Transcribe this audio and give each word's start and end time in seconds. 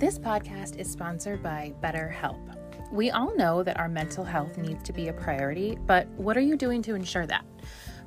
This 0.00 0.18
podcast 0.18 0.78
is 0.78 0.90
sponsored 0.90 1.42
by 1.42 1.74
BetterHelp. 1.82 2.56
We 2.90 3.10
all 3.10 3.36
know 3.36 3.62
that 3.62 3.78
our 3.78 3.86
mental 3.86 4.24
health 4.24 4.56
needs 4.56 4.82
to 4.84 4.94
be 4.94 5.08
a 5.08 5.12
priority, 5.12 5.76
but 5.86 6.08
what 6.16 6.38
are 6.38 6.40
you 6.40 6.56
doing 6.56 6.80
to 6.84 6.94
ensure 6.94 7.26
that? 7.26 7.44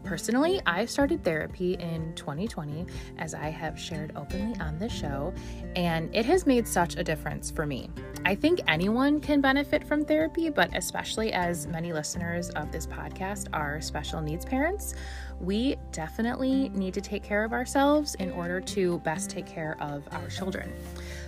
Personally, 0.03 0.59
I 0.65 0.85
started 0.85 1.23
therapy 1.23 1.75
in 1.75 2.13
2020, 2.15 2.87
as 3.19 3.35
I 3.35 3.49
have 3.49 3.79
shared 3.79 4.11
openly 4.15 4.59
on 4.59 4.79
this 4.79 4.91
show, 4.91 5.35
and 5.75 6.13
it 6.15 6.25
has 6.25 6.47
made 6.47 6.67
such 6.67 6.97
a 6.97 7.03
difference 7.03 7.51
for 7.51 7.67
me. 7.67 7.91
I 8.25 8.33
think 8.33 8.59
anyone 8.67 9.21
can 9.21 9.39
benefit 9.39 9.83
from 9.83 10.03
therapy, 10.03 10.49
but 10.49 10.75
especially 10.75 11.31
as 11.31 11.67
many 11.67 11.93
listeners 11.93 12.49
of 12.49 12.71
this 12.71 12.87
podcast 12.87 13.47
are 13.53 13.79
special 13.81 14.19
needs 14.19 14.45
parents, 14.45 14.95
we 15.39 15.75
definitely 15.91 16.69
need 16.69 16.93
to 16.95 17.01
take 17.01 17.21
care 17.23 17.43
of 17.43 17.53
ourselves 17.53 18.15
in 18.15 18.31
order 18.31 18.59
to 18.61 18.99
best 18.99 19.29
take 19.29 19.45
care 19.45 19.77
of 19.79 20.07
our 20.11 20.27
children. 20.27 20.73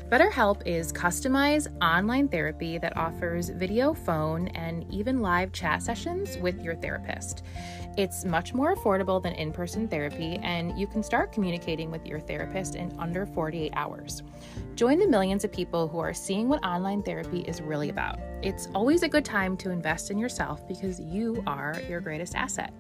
BetterHelp 0.09 0.61
is 0.67 0.93
customized 0.93 1.67
online 1.81 2.27
therapy 2.27 2.77
that 2.77 2.95
offers 2.95 3.49
video, 3.49 3.91
phone, 3.91 4.49
and 4.49 4.85
even 4.93 5.19
live 5.19 5.51
chat 5.51 5.81
sessions 5.81 6.37
with 6.37 6.61
your 6.61 6.75
therapist. 6.75 7.43
It's 7.97 8.23
much 8.23 8.53
more 8.53 8.75
affordable 8.75 9.21
than 9.21 9.33
in 9.33 9.51
person 9.51 9.87
therapy, 9.87 10.39
and 10.43 10.77
you 10.77 10.85
can 10.85 11.01
start 11.01 11.31
communicating 11.31 11.89
with 11.89 12.05
your 12.05 12.19
therapist 12.19 12.75
in 12.75 12.95
under 12.99 13.25
48 13.25 13.73
hours. 13.75 14.21
Join 14.75 14.99
the 14.99 15.07
millions 15.07 15.43
of 15.43 15.51
people 15.51 15.87
who 15.87 15.97
are 15.97 16.13
seeing 16.13 16.49
what 16.49 16.63
online 16.63 17.01
therapy 17.01 17.39
is 17.39 17.59
really 17.59 17.89
about. 17.89 18.19
It's 18.43 18.67
always 18.75 19.01
a 19.01 19.09
good 19.09 19.25
time 19.25 19.57
to 19.57 19.71
invest 19.71 20.11
in 20.11 20.19
yourself 20.19 20.67
because 20.67 20.99
you 20.99 21.43
are 21.47 21.81
your 21.89 21.99
greatest 21.99 22.35
asset. 22.35 22.71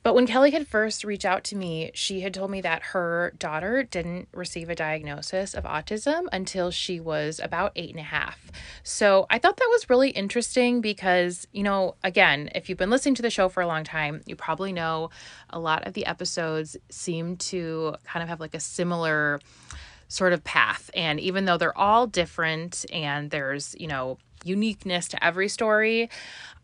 But 0.05 0.15
when 0.15 0.29
Kelly 0.29 0.53
had 0.53 0.69
first 0.69 1.03
reached 1.03 1.25
out 1.25 1.43
to 1.45 1.57
me, 1.57 1.91
she 1.95 2.21
had 2.21 2.35
told 2.35 2.51
me 2.51 2.61
that 2.61 2.83
her 2.83 3.35
daughter 3.37 3.83
didn't 3.83 4.29
receive 4.33 4.71
a 4.71 4.75
diagnosis 4.77 5.55
of 5.55 5.65
autism 5.65 6.27
until 6.33 6.71
she 6.71 7.01
was 7.01 7.41
about 7.41 7.73
eight 7.75 7.91
and 7.91 7.99
a 7.99 8.05
half. 8.05 8.51
So 8.85 9.27
I 9.29 9.39
thought 9.39 9.57
that 9.57 9.69
was 9.71 9.91
really 9.91 10.11
interesting 10.11 10.81
because, 10.81 11.49
you 11.53 11.65
know, 11.65 11.97
again, 12.05 12.51
if 12.55 12.69
you've 12.69 12.79
been 12.79 12.91
listening 12.91 13.17
to 13.17 13.23
the 13.23 13.31
show 13.31 13.49
for 13.49 13.61
a 13.61 13.67
long 13.67 13.83
time, 13.83 14.23
you 14.27 14.37
probably 14.37 14.73
know 14.73 15.11
a 15.51 15.59
lot 15.59 15.87
of 15.87 15.95
the 15.95 16.07
episodes 16.07 16.77
seem 16.91 17.37
to 17.37 17.97
kind 18.05 18.23
of 18.23 18.29
have 18.29 18.41
like 18.41 18.55
a 18.55 18.61
similar 18.61 19.41
sort 20.07 20.33
of 20.33 20.45
path. 20.45 20.91
And 20.95 21.19
even 21.19 21.45
though 21.45 21.57
they're 21.57 21.77
all 21.77 22.07
different 22.07 22.85
and 22.93 23.31
there's, 23.31 23.75
you 23.79 23.87
know, 23.87 24.19
uniqueness 24.45 25.09
to 25.09 25.25
every 25.25 25.49
story, 25.49 26.09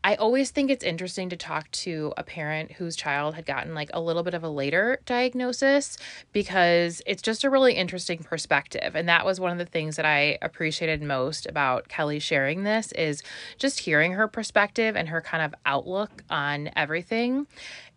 I 0.05 0.15
always 0.15 0.53
think 0.53 0.71
it's 0.71 0.85
interesting 0.85 1.29
to 1.31 1.37
talk 1.37 1.69
to 1.73 2.13
a 2.17 2.23
parent 2.23 2.73
whose 2.73 2.95
child 2.95 3.35
had 3.35 3.45
gotten 3.45 3.75
like 3.75 3.91
a 3.93 4.01
little 4.01 4.23
bit 4.23 4.33
of 4.33 4.45
a 4.45 4.49
later 4.49 5.01
diagnosis 5.07 5.99
because 6.33 7.03
it's 7.05 7.21
just 7.21 7.43
a 7.43 7.51
really 7.51 7.73
interesting 7.75 8.19
perspective. 8.19 8.95
And 8.95 9.09
that 9.09 9.27
was 9.27 9.41
one 9.41 9.51
of 9.51 9.59
the 9.59 9.67
things 9.67 9.97
that 9.97 10.07
I 10.07 10.39
appreciated 10.41 11.03
most 11.03 11.47
about 11.47 11.89
Kelly 11.89 12.21
sharing 12.21 12.63
this 12.63 12.93
is 12.93 13.23
just 13.59 13.81
hearing 13.81 14.13
her 14.13 14.29
perspective 14.29 14.95
and 14.95 15.09
her 15.09 15.21
kind 15.21 15.43
of 15.43 15.55
outlook 15.67 16.23
on 16.31 16.71
everything 16.77 17.49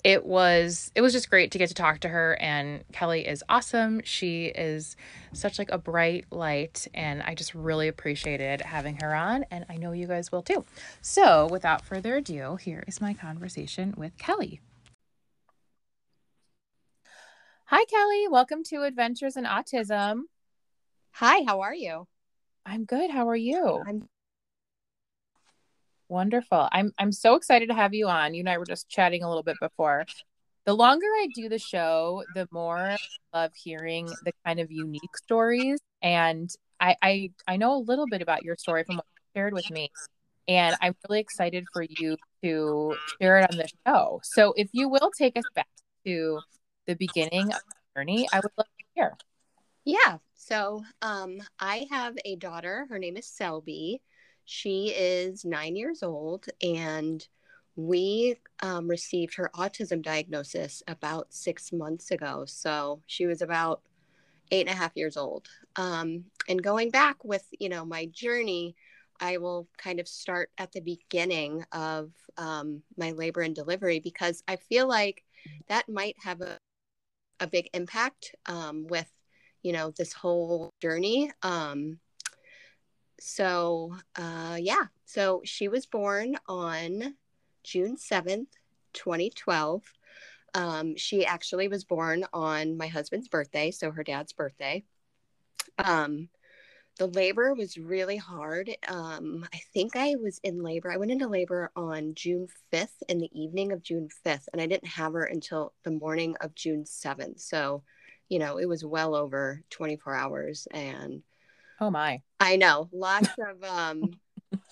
it 0.04 0.26
was 0.26 0.92
it 0.96 1.02
was 1.02 1.14
just 1.14 1.30
great 1.30 1.52
to 1.52 1.58
get 1.58 1.70
to 1.70 1.74
talk 1.74 2.00
to 2.00 2.10
her 2.10 2.38
and 2.40 2.84
Kelly 2.92 3.28
is 3.28 3.44
awesome. 3.50 4.02
She 4.04 4.46
is 4.46 4.96
such 5.34 5.60
like 5.60 5.72
a 5.72 5.78
bright 5.78 6.26
light 6.32 6.88
and 6.94 7.22
I 7.22 7.36
just 7.36 7.54
really 7.54 7.88
appreciated 7.88 8.62
having 8.62 8.98
her 9.02 9.14
on 9.14 9.46
and 9.52 9.66
I 9.70 9.78
know 9.78 9.92
you 9.92 10.08
guys 10.08 10.32
will 10.32 10.42
too. 10.42 10.66
So, 11.02 11.48
without 11.48 11.86
further 11.86 12.18
ado, 12.18 12.56
here 12.56 12.84
is 12.88 13.02
my 13.02 13.14
conversation 13.14 13.94
with 13.98 14.18
Kelly. 14.18 14.62
Hi 17.66 17.86
Kelly, 17.86 18.28
welcome 18.28 18.64
to 18.66 18.84
Adventures 18.84 19.38
in 19.38 19.46
Autism. 19.46 20.22
Hi, 21.14 21.44
how 21.46 21.62
are 21.62 21.76
you? 21.76 22.08
I'm 22.66 22.86
good. 22.86 23.10
How 23.10 23.28
are 23.30 23.36
you? 23.36 23.84
I'm 23.86 24.08
Wonderful. 26.12 26.68
I'm 26.74 26.92
I'm 26.98 27.14
so 27.14 27.36
excited 27.36 27.70
to 27.70 27.74
have 27.74 27.94
you 27.94 28.10
on. 28.10 28.34
You 28.34 28.42
and 28.42 28.50
I 28.50 28.58
were 28.58 28.66
just 28.66 28.90
chatting 28.90 29.24
a 29.24 29.30
little 29.30 29.44
bit 29.44 29.56
before. 29.62 30.06
The 30.66 30.76
longer 30.76 31.06
I 31.06 31.28
do 31.34 31.48
the 31.48 31.58
show, 31.58 32.26
the 32.36 32.50
more 32.52 32.78
I 32.78 32.98
love 33.34 33.52
hearing 33.56 34.08
the 34.26 34.34
kind 34.46 34.60
of 34.60 34.70
unique 34.70 35.16
stories. 35.16 35.80
And 36.02 36.54
I 36.82 36.98
I, 37.02 37.32
I 37.48 37.56
know 37.56 37.78
a 37.78 37.80
little 37.80 38.08
bit 38.08 38.22
about 38.22 38.44
your 38.44 38.58
story 38.58 38.84
from 38.84 38.98
what 38.98 39.06
you 39.16 39.40
shared 39.40 39.54
with 39.54 39.70
me. 39.70 39.90
And 40.50 40.76
I'm 40.82 40.98
really 41.08 41.22
excited 41.22 41.66
for 41.72 41.82
you 41.82 42.18
to 42.44 42.94
share 43.22 43.38
it 43.38 43.50
on 43.50 43.58
the 43.58 43.70
show. 43.88 44.20
So 44.22 44.54
if 44.58 44.68
you 44.74 44.90
will 44.90 45.12
take 45.18 45.38
us 45.38 45.46
back 45.56 45.70
to 46.06 46.42
the 46.88 46.96
beginning 46.96 47.54
of 47.54 47.62
the 47.70 48.00
journey, 48.02 48.28
I 48.34 48.42
would 48.42 48.52
love 48.58 48.68
to 48.68 48.86
hear. 48.96 49.18
Yeah. 49.86 50.18
So 50.36 50.84
um, 51.02 51.42
I 51.58 51.88
have 51.90 52.18
a 52.26 52.36
daughter. 52.36 52.86
Her 52.90 53.00
name 53.00 53.16
is 53.16 53.28
Selby. 53.28 54.02
She 54.54 54.90
is 54.90 55.46
nine 55.46 55.78
years 55.78 56.04
old, 56.04 56.48
and 56.62 57.26
we 57.78 58.36
um, 58.62 58.90
received 58.90 59.36
her 59.36 59.50
autism 59.56 60.02
diagnosis 60.02 60.84
about 60.90 61.28
six 61.30 61.72
months 61.72 62.12
ago. 62.12 62.44
So 62.46 63.02
she 63.08 63.26
was 63.26 63.42
about 63.42 63.82
eight 64.52 64.68
and 64.68 64.76
a 64.76 64.78
half 64.78 64.92
years 64.98 65.16
old. 65.16 65.48
Um, 65.78 66.26
and 66.50 66.62
going 66.62 66.90
back 66.90 67.24
with, 67.24 67.46
you 67.60 67.70
know, 67.70 67.86
my 67.86 68.08
journey, 68.08 68.76
I 69.22 69.38
will 69.38 69.70
kind 69.78 70.02
of 70.02 70.08
start 70.10 70.50
at 70.58 70.74
the 70.74 70.82
beginning 70.82 71.64
of 71.72 72.12
um, 72.38 72.84
my 72.98 73.12
labor 73.12 73.40
and 73.40 73.56
delivery 73.56 74.02
because 74.02 74.44
I 74.50 74.58
feel 74.58 74.86
like 74.86 75.24
that 75.70 75.88
might 75.88 76.18
have 76.22 76.42
a, 76.42 76.58
a 77.40 77.48
big 77.48 77.70
impact 77.74 78.36
um, 78.48 78.86
with, 78.88 79.10
you 79.64 79.72
know, 79.72 79.92
this 79.92 80.12
whole 80.12 80.72
journey. 80.82 81.32
Um, 81.42 82.00
so 83.24 83.96
uh, 84.16 84.58
yeah. 84.60 84.86
So 85.06 85.42
she 85.46 85.68
was 85.68 85.86
born 85.86 86.38
on 86.48 87.16
june 87.64 87.96
7th 87.96 88.48
2012 88.94 89.84
um, 90.56 90.96
she 90.98 91.24
actually 91.24 91.68
was 91.68 91.84
born 91.84 92.26
on 92.34 92.76
my 92.76 92.88
husband's 92.88 93.28
birthday 93.28 93.70
so 93.70 93.92
her 93.92 94.04
dad's 94.04 94.34
birthday. 94.34 94.84
Um, 95.78 96.30
the 96.98 97.06
labor 97.06 97.54
was 97.54 97.78
really 97.78 98.18
hard. 98.18 98.72
Um, 98.88 99.48
i 99.54 99.60
think 99.72 99.96
i 99.96 100.16
was 100.16 100.40
in 100.44 100.64
labor 100.64 100.92
i 100.92 100.98
went 100.98 101.12
into 101.12 101.28
labor 101.28 101.70
on 101.76 102.16
june 102.16 102.48
5th 102.74 103.04
in 103.08 103.20
the 103.20 103.30
evening 103.40 103.72
of 103.72 103.84
june 103.84 104.10
5th 104.26 104.48
and 104.52 104.60
i 104.60 104.66
didn't 104.66 104.88
have 104.88 105.14
her 105.14 105.26
until 105.26 105.74
the 105.84 105.92
morning 105.92 106.36
of 106.42 106.56
june 106.56 106.86
7th 106.86 107.40
so 107.40 107.84
you 108.30 108.40
know 108.40 108.58
it 108.58 108.68
was 108.68 108.84
well 108.84 109.14
over 109.14 109.62
24 109.70 110.16
hours 110.16 110.68
and 110.72 111.22
Oh 111.82 111.90
my. 111.90 112.22
I 112.40 112.56
know. 112.56 112.90
Lots 112.94 113.30
of 113.40 113.64
um 113.64 114.12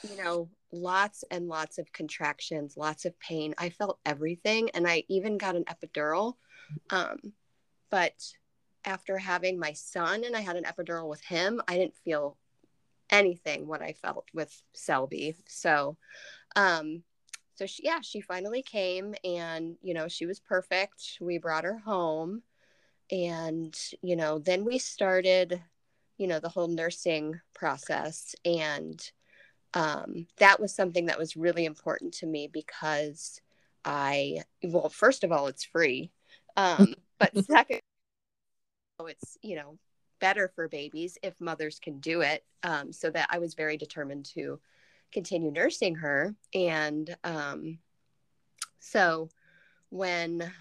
you 0.04 0.24
know, 0.24 0.50
lots 0.72 1.24
and 1.30 1.48
lots 1.48 1.78
of 1.78 1.92
contractions, 1.92 2.78
lots 2.78 3.04
of 3.06 3.20
pain. 3.20 3.54
I 3.58 3.70
felt 3.70 4.00
everything 4.06 4.70
and 4.72 4.88
I 4.88 5.04
even 5.10 5.38
got 5.38 5.56
an 5.56 5.66
epidural. 5.66 6.36
Um 6.92 7.34
but 7.90 8.14
after 8.86 9.18
having 9.18 9.60
my 9.60 9.74
son 9.74 10.24
and 10.24 10.36
I 10.36 10.42
had 10.42 10.56
an 10.56 10.64
epidural 10.64 11.10
with 11.10 11.24
him, 11.24 11.62
I 11.68 11.78
didn't 11.78 11.98
feel 11.98 12.38
anything 13.10 13.68
what 13.68 13.82
I 13.82 13.94
felt 13.94 14.28
with 14.34 14.62
Selby. 14.74 15.36
So, 15.48 15.98
um, 16.56 17.04
so 17.56 17.66
she, 17.66 17.84
yeah, 17.84 18.00
she 18.02 18.22
finally 18.22 18.62
came 18.62 19.16
and, 19.24 19.76
you 19.82 19.94
know, 19.94 20.08
she 20.08 20.26
was 20.26 20.40
perfect. 20.40 21.18
We 21.20 21.38
brought 21.40 21.66
her 21.66 21.78
home 21.78 22.44
and, 23.12 23.78
you 24.02 24.16
know, 24.16 24.40
then 24.40 24.64
we 24.64 24.78
started, 24.78 25.62
you 26.20 26.28
know, 26.28 26.40
the 26.40 26.50
whole 26.50 26.68
nursing 26.68 27.40
process. 27.56 28.36
And 28.46 29.02
um, 29.74 30.28
that 30.38 30.60
was 30.60 30.76
something 30.76 31.08
that 31.08 31.18
was 31.18 31.38
really 31.38 31.66
important 31.66 32.14
to 32.16 32.28
me 32.28 32.48
because 32.52 33.42
I, 33.86 34.44
well, 34.62 34.90
first 34.90 35.24
of 35.24 35.32
all, 35.32 35.48
it's 35.48 35.64
free. 35.64 36.12
Um, 36.58 36.94
but 37.20 37.36
second, 37.46 37.80
it's, 39.00 39.38
you 39.42 39.56
know, 39.56 39.80
better 40.20 40.52
for 40.54 40.68
babies 40.68 41.18
if 41.24 41.34
mothers 41.40 41.80
can 41.80 42.00
do 42.00 42.20
it. 42.20 42.44
Um, 42.64 42.92
so 42.92 43.10
that 43.12 43.30
I 43.32 43.40
was 43.40 43.54
very 43.54 43.78
determined 43.78 44.26
to 44.34 44.60
continue 45.14 45.52
nursing 45.52 45.96
her. 45.96 46.36
And 46.54 47.16
um, 47.24 47.80
so 48.80 49.30
when 49.90 50.52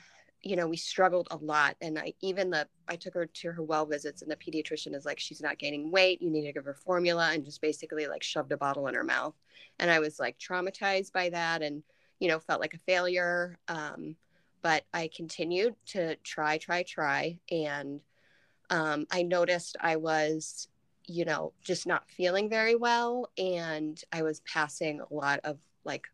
you 0.42 0.56
know 0.56 0.66
we 0.66 0.76
struggled 0.76 1.28
a 1.30 1.36
lot 1.36 1.76
and 1.80 1.98
i 1.98 2.12
even 2.20 2.50
the 2.50 2.66
i 2.88 2.94
took 2.94 3.14
her 3.14 3.26
to 3.26 3.50
her 3.52 3.62
well 3.62 3.84
visits 3.84 4.22
and 4.22 4.30
the 4.30 4.36
pediatrician 4.36 4.94
is 4.94 5.04
like 5.04 5.18
she's 5.18 5.40
not 5.40 5.58
gaining 5.58 5.90
weight 5.90 6.22
you 6.22 6.30
need 6.30 6.46
to 6.46 6.52
give 6.52 6.64
her 6.64 6.74
formula 6.74 7.30
and 7.32 7.44
just 7.44 7.60
basically 7.60 8.06
like 8.06 8.22
shoved 8.22 8.52
a 8.52 8.56
bottle 8.56 8.86
in 8.86 8.94
her 8.94 9.04
mouth 9.04 9.34
and 9.78 9.90
i 9.90 9.98
was 9.98 10.20
like 10.20 10.38
traumatized 10.38 11.12
by 11.12 11.28
that 11.28 11.62
and 11.62 11.82
you 12.20 12.28
know 12.28 12.38
felt 12.38 12.60
like 12.60 12.74
a 12.74 12.78
failure 12.78 13.58
um, 13.68 14.14
but 14.62 14.84
i 14.94 15.08
continued 15.14 15.74
to 15.86 16.14
try 16.16 16.56
try 16.58 16.82
try 16.82 17.36
and 17.50 18.00
um, 18.70 19.06
I 19.10 19.22
noticed 19.22 19.76
I 19.80 19.96
was, 19.96 20.68
you 21.06 21.24
know, 21.24 21.52
just 21.62 21.86
not 21.86 22.08
feeling 22.10 22.48
very 22.48 22.74
well. 22.74 23.30
And 23.38 24.00
I 24.12 24.22
was 24.22 24.40
passing 24.40 25.00
a 25.00 25.14
lot 25.14 25.40
of 25.44 25.58
like 25.84 26.06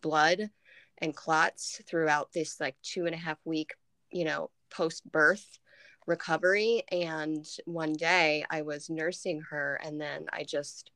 blood 0.00 0.50
and 1.00 1.14
clots 1.14 1.80
throughout 1.86 2.32
this 2.32 2.60
like 2.60 2.76
two 2.82 3.06
and 3.06 3.14
a 3.14 3.18
half 3.18 3.38
week, 3.44 3.74
you 4.10 4.24
know, 4.24 4.50
post 4.70 5.10
birth 5.10 5.58
recovery. 6.06 6.82
And 6.90 7.46
one 7.64 7.92
day 7.92 8.44
I 8.50 8.62
was 8.62 8.90
nursing 8.90 9.42
her 9.50 9.80
and 9.82 10.00
then 10.00 10.26
I 10.32 10.44
just, 10.44 10.90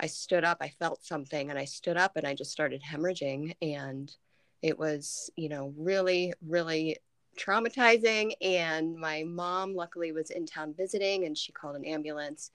I 0.00 0.06
stood 0.06 0.44
up, 0.44 0.58
I 0.60 0.68
felt 0.68 1.04
something 1.04 1.50
and 1.50 1.58
I 1.58 1.64
stood 1.64 1.96
up 1.96 2.16
and 2.16 2.26
I 2.26 2.34
just 2.34 2.52
started 2.52 2.82
hemorrhaging. 2.82 3.54
And 3.62 4.14
it 4.62 4.78
was, 4.78 5.30
you 5.36 5.48
know, 5.48 5.72
really, 5.76 6.32
really 6.46 6.96
traumatizing. 7.38 8.32
And 8.40 8.96
my 8.96 9.22
mom, 9.24 9.74
luckily, 9.74 10.12
was 10.12 10.30
in 10.30 10.46
town 10.46 10.74
visiting, 10.76 11.24
and 11.24 11.36
she 11.36 11.52
called 11.52 11.76
an 11.76 11.84
ambulance. 11.84 12.50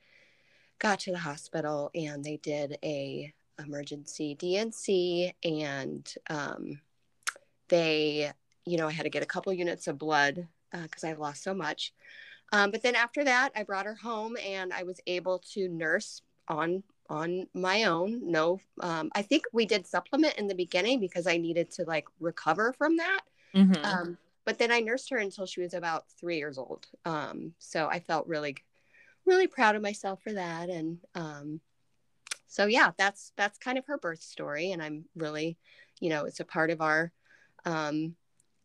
Got 0.79 0.99
to 1.01 1.11
the 1.11 1.19
hospital, 1.19 1.91
and 1.93 2.23
they 2.23 2.37
did 2.37 2.77
a 2.83 3.33
emergency 3.59 4.35
D&C, 4.35 5.33
and 5.43 6.13
um, 6.29 6.79
they, 7.69 8.31
you 8.65 8.77
know, 8.77 8.87
I 8.87 8.91
had 8.91 9.03
to 9.03 9.09
get 9.09 9.23
a 9.23 9.27
couple 9.27 9.53
units 9.53 9.87
of 9.87 9.97
blood 9.97 10.47
because 10.71 11.03
uh, 11.03 11.07
I've 11.07 11.19
lost 11.19 11.43
so 11.43 11.53
much. 11.53 11.93
Um, 12.53 12.71
but 12.71 12.83
then 12.83 12.95
after 12.95 13.23
that, 13.23 13.51
I 13.55 13.63
brought 13.63 13.85
her 13.85 13.95
home, 13.95 14.37
and 14.45 14.73
I 14.73 14.83
was 14.83 14.99
able 15.07 15.39
to 15.53 15.67
nurse 15.69 16.21
on 16.47 16.83
on 17.09 17.45
my 17.53 17.83
own. 17.83 18.21
No, 18.31 18.59
um, 18.81 19.11
I 19.13 19.21
think 19.21 19.43
we 19.51 19.65
did 19.65 19.85
supplement 19.85 20.35
in 20.35 20.47
the 20.47 20.55
beginning 20.55 20.99
because 20.99 21.27
I 21.27 21.37
needed 21.37 21.71
to 21.71 21.83
like 21.83 22.07
recover 22.19 22.73
from 22.73 22.97
that. 22.97 23.21
Mm-hmm. 23.53 23.85
Um, 23.85 24.17
but 24.45 24.57
then 24.57 24.71
I 24.71 24.79
nursed 24.79 25.09
her 25.11 25.17
until 25.17 25.45
she 25.45 25.61
was 25.61 25.73
about 25.73 26.05
three 26.19 26.37
years 26.37 26.57
old. 26.57 26.87
Um, 27.05 27.53
so 27.59 27.87
I 27.87 27.99
felt 27.99 28.27
really, 28.27 28.55
really 29.25 29.47
proud 29.47 29.75
of 29.75 29.81
myself 29.81 30.21
for 30.23 30.33
that. 30.33 30.69
And 30.69 30.99
um, 31.13 31.59
so 32.51 32.65
yeah, 32.65 32.91
that's 32.97 33.31
that's 33.37 33.57
kind 33.57 33.77
of 33.77 33.85
her 33.85 33.97
birth 33.97 34.21
story, 34.21 34.73
and 34.73 34.83
I'm 34.83 35.05
really, 35.15 35.57
you 36.01 36.09
know, 36.09 36.25
it's 36.25 36.41
a 36.41 36.45
part 36.45 36.69
of 36.69 36.81
our. 36.81 37.11
Um, 37.65 38.15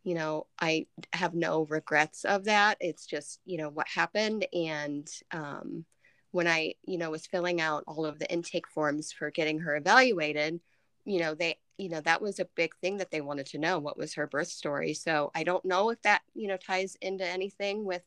you 0.03 0.13
know, 0.13 0.47
I 0.59 0.87
have 1.11 1.33
no 1.33 1.65
regrets 1.65 2.23
of 2.23 2.45
that. 2.45 2.77
It's 2.79 3.05
just, 3.05 3.41
you 3.45 3.57
know, 3.57 3.67
what 3.67 3.87
happened. 3.89 4.45
And 4.53 5.05
um, 5.31 5.83
when 6.31 6.47
I, 6.47 6.75
you 6.85 6.97
know, 6.97 7.11
was 7.11 7.27
filling 7.27 7.59
out 7.59 7.83
all 7.87 8.05
of 8.05 8.17
the 8.17 8.31
intake 8.31 8.69
forms 8.69 9.11
for 9.11 9.31
getting 9.31 9.59
her 9.59 9.75
evaluated, 9.75 10.61
you 11.03 11.19
know, 11.19 11.35
they 11.35 11.57
you 11.77 11.89
know 11.89 12.01
that 12.01 12.21
was 12.21 12.39
a 12.39 12.47
big 12.55 12.71
thing 12.81 12.97
that 12.97 13.11
they 13.11 13.21
wanted 13.21 13.45
to 13.47 13.57
know 13.57 13.79
what 13.79 13.97
was 13.97 14.15
her 14.15 14.25
birth 14.25 14.47
story 14.47 14.95
so 14.95 15.29
i 15.35 15.43
don't 15.43 15.63
know 15.63 15.91
if 15.91 16.01
that 16.01 16.21
you 16.33 16.47
know 16.47 16.57
ties 16.57 16.97
into 17.01 17.23
anything 17.23 17.85
with 17.85 18.01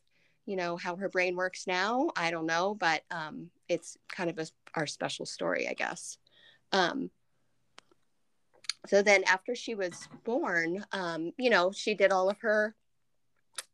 you 0.46 0.56
know 0.56 0.76
how 0.76 0.96
her 0.96 1.08
brain 1.08 1.36
works 1.36 1.66
now 1.66 2.10
i 2.16 2.30
don't 2.30 2.46
know 2.46 2.74
but 2.74 3.02
um 3.10 3.50
it's 3.68 3.96
kind 4.08 4.30
of 4.30 4.38
a, 4.38 4.46
our 4.74 4.86
special 4.86 5.26
story 5.26 5.68
i 5.68 5.74
guess 5.74 6.18
um 6.72 7.10
so 8.86 9.02
then 9.02 9.22
after 9.24 9.54
she 9.54 9.74
was 9.74 10.08
born 10.24 10.84
um 10.92 11.32
you 11.38 11.50
know 11.50 11.70
she 11.70 11.94
did 11.94 12.12
all 12.12 12.28
of 12.28 12.38
her 12.40 12.74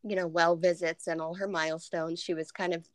you 0.02 0.16
know 0.16 0.26
well 0.26 0.56
visits 0.56 1.06
and 1.06 1.20
all 1.20 1.34
her 1.34 1.48
milestones 1.48 2.20
she 2.20 2.34
was 2.34 2.50
kind 2.50 2.74
of 2.74 2.88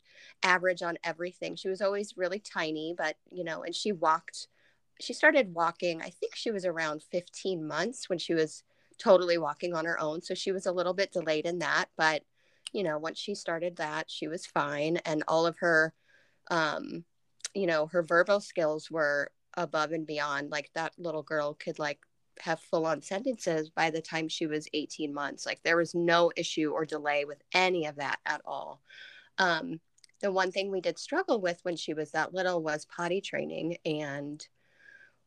average 0.43 0.81
on 0.81 0.97
everything 1.03 1.55
she 1.55 1.69
was 1.69 1.81
always 1.81 2.17
really 2.17 2.39
tiny 2.39 2.93
but 2.97 3.15
you 3.31 3.43
know 3.43 3.63
and 3.63 3.75
she 3.75 3.91
walked 3.91 4.47
she 5.01 5.13
started 5.13 5.53
walking, 5.53 6.01
I 6.01 6.09
think 6.09 6.35
she 6.35 6.51
was 6.51 6.65
around 6.65 7.03
15 7.11 7.67
months 7.67 8.09
when 8.09 8.19
she 8.19 8.33
was 8.33 8.63
totally 8.97 9.37
walking 9.37 9.73
on 9.73 9.85
her 9.85 9.99
own. 9.99 10.21
So 10.21 10.33
she 10.33 10.51
was 10.51 10.65
a 10.65 10.71
little 10.71 10.93
bit 10.93 11.11
delayed 11.11 11.45
in 11.45 11.59
that. 11.59 11.85
But, 11.97 12.23
you 12.71 12.83
know, 12.83 12.97
once 12.97 13.19
she 13.19 13.35
started 13.35 13.77
that, 13.77 14.09
she 14.09 14.27
was 14.27 14.45
fine. 14.45 14.97
And 15.05 15.23
all 15.27 15.45
of 15.45 15.57
her, 15.59 15.93
um, 16.49 17.03
you 17.53 17.67
know, 17.67 17.87
her 17.87 18.03
verbal 18.03 18.39
skills 18.39 18.89
were 18.89 19.31
above 19.55 19.91
and 19.91 20.07
beyond. 20.07 20.51
Like 20.51 20.69
that 20.73 20.93
little 20.97 21.23
girl 21.23 21.53
could 21.53 21.79
like 21.79 21.99
have 22.39 22.59
full 22.59 22.85
on 22.85 23.01
sentences 23.01 23.69
by 23.69 23.89
the 23.89 24.01
time 24.01 24.27
she 24.27 24.47
was 24.47 24.67
18 24.73 25.13
months. 25.13 25.45
Like 25.45 25.61
there 25.63 25.77
was 25.77 25.93
no 25.93 26.31
issue 26.35 26.71
or 26.71 26.85
delay 26.85 27.25
with 27.25 27.41
any 27.53 27.85
of 27.85 27.97
that 27.97 28.19
at 28.25 28.41
all. 28.45 28.81
Um, 29.37 29.79
the 30.21 30.31
one 30.31 30.51
thing 30.51 30.71
we 30.71 30.81
did 30.81 30.99
struggle 30.99 31.41
with 31.41 31.59
when 31.63 31.75
she 31.75 31.93
was 31.93 32.11
that 32.11 32.33
little 32.33 32.61
was 32.61 32.85
potty 32.85 33.21
training 33.21 33.77
and 33.85 34.45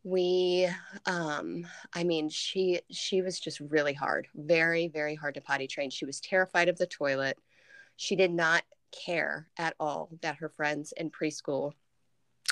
we 0.05 0.69
um 1.07 1.67
i 1.95 2.05
mean 2.05 2.29
she 2.29 2.79
she 2.91 3.23
was 3.23 3.41
just 3.41 3.59
really 3.59 3.95
hard 3.95 4.29
very 4.35 4.87
very 4.87 5.15
hard 5.15 5.35
to 5.35 5.41
potty 5.41 5.67
train. 5.67 5.91
She 5.91 6.05
was 6.05 6.21
terrified 6.21 6.69
of 6.69 6.77
the 6.77 6.87
toilet. 6.87 7.39
She 7.97 8.15
did 8.15 8.31
not 8.31 8.63
care 8.93 9.49
at 9.59 9.75
all 9.81 10.11
that 10.21 10.37
her 10.37 10.51
friends 10.51 10.93
in 10.97 11.11
preschool 11.11 11.73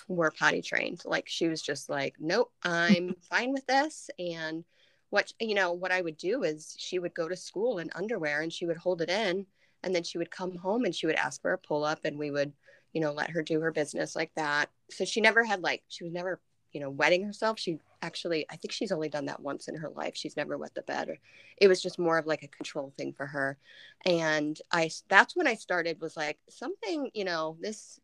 were 0.09 0.33
potty 0.33 0.63
trained. 0.63 1.03
Like 1.05 1.29
she 1.29 1.49
was 1.49 1.61
just 1.61 1.91
like 1.91 2.15
nope 2.19 2.51
i'm 2.65 3.17
fine 3.31 3.53
with 3.53 3.67
this. 3.67 4.09
And 4.19 4.65
what 5.11 5.31
you 5.39 5.55
know 5.55 5.73
what 5.73 5.93
i 5.93 6.01
would 6.01 6.17
do 6.17 6.43
is 6.43 6.75
she 6.79 6.99
would 6.99 7.15
go 7.15 7.29
to 7.29 7.37
school 7.37 7.79
in 7.79 7.91
underwear 7.95 8.41
and 8.41 8.51
she 8.53 8.65
would 8.65 8.79
hold 8.79 9.03
it 9.03 9.11
in 9.11 9.45
and 9.83 9.95
then 9.95 10.03
she 10.05 10.17
would 10.17 10.31
come 10.31 10.57
home 10.57 10.87
and 10.87 10.95
she 10.95 11.07
would 11.07 11.17
ask 11.17 11.43
for 11.43 11.53
a 11.53 11.59
pull 11.59 11.85
up 11.85 12.01
and 12.05 12.19
we 12.19 12.31
would 12.31 12.55
you 12.95 13.01
know 13.03 13.13
let 13.13 13.29
her 13.29 13.43
do 13.43 13.61
her 13.61 13.73
business 13.73 14.17
like 14.17 14.33
that. 14.37 14.71
So 14.91 15.05
she 15.05 15.21
never 15.21 15.45
had 15.45 15.63
like 15.63 15.83
she 15.89 16.05
was 16.05 16.15
never 16.15 16.41
you 16.73 16.81
know, 16.81 16.91
wetting 16.91 17.25
herself. 17.25 17.59
She 17.59 17.79
actually, 18.01 18.47
I 18.51 18.57
think 18.57 18.73
she's 18.73 18.93
only 18.93 19.09
done 19.09 19.27
that 19.27 19.41
once 19.41 19.69
in 19.69 19.77
her 19.77 19.91
life. 19.91 20.15
She's 20.17 20.37
never 20.37 20.59
wet 20.59 20.75
the 20.75 20.83
bed. 20.83 21.19
It 21.57 21.69
was 21.69 21.83
just 21.83 21.99
more 21.99 22.19
of 22.19 22.27
like 22.27 22.43
a 22.43 22.49
control 22.49 22.93
thing 22.97 23.13
for 23.13 23.27
her. 23.27 23.59
And 24.05 24.59
I, 24.73 24.91
that's 25.09 25.37
when 25.37 25.47
I 25.47 25.55
started 25.55 26.01
was 26.01 26.17
like 26.17 26.39
something, 26.49 27.11
you 27.15 27.25
know, 27.25 27.57
this, 27.61 28.01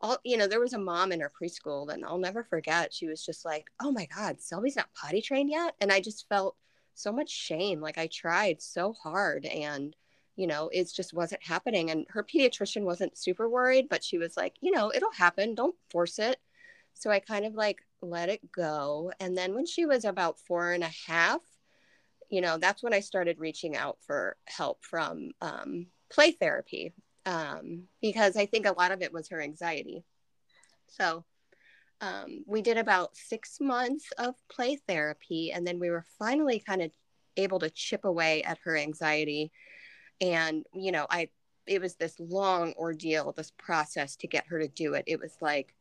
all, 0.00 0.18
you 0.24 0.36
know, 0.36 0.46
there 0.46 0.60
was 0.60 0.74
a 0.74 0.78
mom 0.78 1.12
in 1.12 1.20
her 1.20 1.32
preschool 1.40 1.92
and 1.92 2.04
I'll 2.04 2.18
never 2.18 2.44
forget. 2.44 2.92
She 2.92 3.06
was 3.06 3.24
just 3.24 3.44
like, 3.44 3.66
oh 3.80 3.90
my 3.90 4.06
God, 4.06 4.40
Selby's 4.40 4.76
not 4.76 4.92
potty 4.94 5.22
trained 5.22 5.50
yet. 5.50 5.74
And 5.80 5.90
I 5.90 6.00
just 6.00 6.28
felt 6.28 6.56
so 6.94 7.12
much 7.12 7.30
shame. 7.30 7.80
Like 7.80 7.98
I 7.98 8.08
tried 8.08 8.60
so 8.60 8.92
hard 8.92 9.44
and, 9.44 9.96
you 10.36 10.46
know, 10.46 10.68
it 10.72 10.92
just 10.94 11.14
wasn't 11.14 11.42
happening. 11.42 11.90
And 11.90 12.06
her 12.10 12.22
pediatrician 12.22 12.82
wasn't 12.82 13.18
super 13.18 13.48
worried, 13.48 13.88
but 13.88 14.04
she 14.04 14.18
was 14.18 14.36
like, 14.36 14.54
you 14.60 14.70
know, 14.70 14.92
it'll 14.94 15.12
happen. 15.12 15.54
Don't 15.54 15.74
force 15.88 16.18
it. 16.18 16.38
So 16.94 17.10
I 17.10 17.20
kind 17.20 17.44
of 17.44 17.54
like 17.54 17.80
let 18.00 18.28
it 18.28 18.52
go. 18.52 19.12
And 19.20 19.36
then 19.36 19.54
when 19.54 19.66
she 19.66 19.86
was 19.86 20.04
about 20.04 20.38
four 20.38 20.72
and 20.72 20.84
a 20.84 20.90
half, 21.06 21.40
you 22.30 22.40
know, 22.40 22.58
that's 22.58 22.82
when 22.82 22.92
I 22.92 23.00
started 23.00 23.38
reaching 23.38 23.76
out 23.76 23.98
for 24.06 24.36
help 24.46 24.84
from 24.84 25.30
um, 25.40 25.86
play 26.10 26.32
therapy 26.32 26.92
um, 27.26 27.84
because 28.00 28.36
I 28.36 28.46
think 28.46 28.66
a 28.66 28.72
lot 28.72 28.92
of 28.92 29.02
it 29.02 29.12
was 29.12 29.28
her 29.28 29.40
anxiety. 29.40 30.04
So 30.88 31.24
um, 32.00 32.44
we 32.46 32.62
did 32.62 32.78
about 32.78 33.16
six 33.16 33.58
months 33.60 34.06
of 34.18 34.34
play 34.48 34.76
therapy, 34.76 35.52
and 35.52 35.66
then 35.66 35.78
we 35.78 35.90
were 35.90 36.04
finally 36.18 36.60
kind 36.60 36.82
of 36.82 36.90
able 37.36 37.58
to 37.60 37.70
chip 37.70 38.04
away 38.04 38.42
at 38.42 38.58
her 38.64 38.76
anxiety. 38.76 39.52
And, 40.20 40.64
you 40.72 40.92
know, 40.92 41.06
I, 41.10 41.28
it 41.66 41.80
was 41.80 41.96
this 41.96 42.14
long 42.18 42.72
ordeal, 42.76 43.32
this 43.32 43.52
process 43.58 44.16
to 44.16 44.26
get 44.26 44.46
her 44.48 44.58
to 44.60 44.68
do 44.68 44.94
it. 44.94 45.04
It 45.06 45.20
was 45.20 45.36
like, 45.40 45.74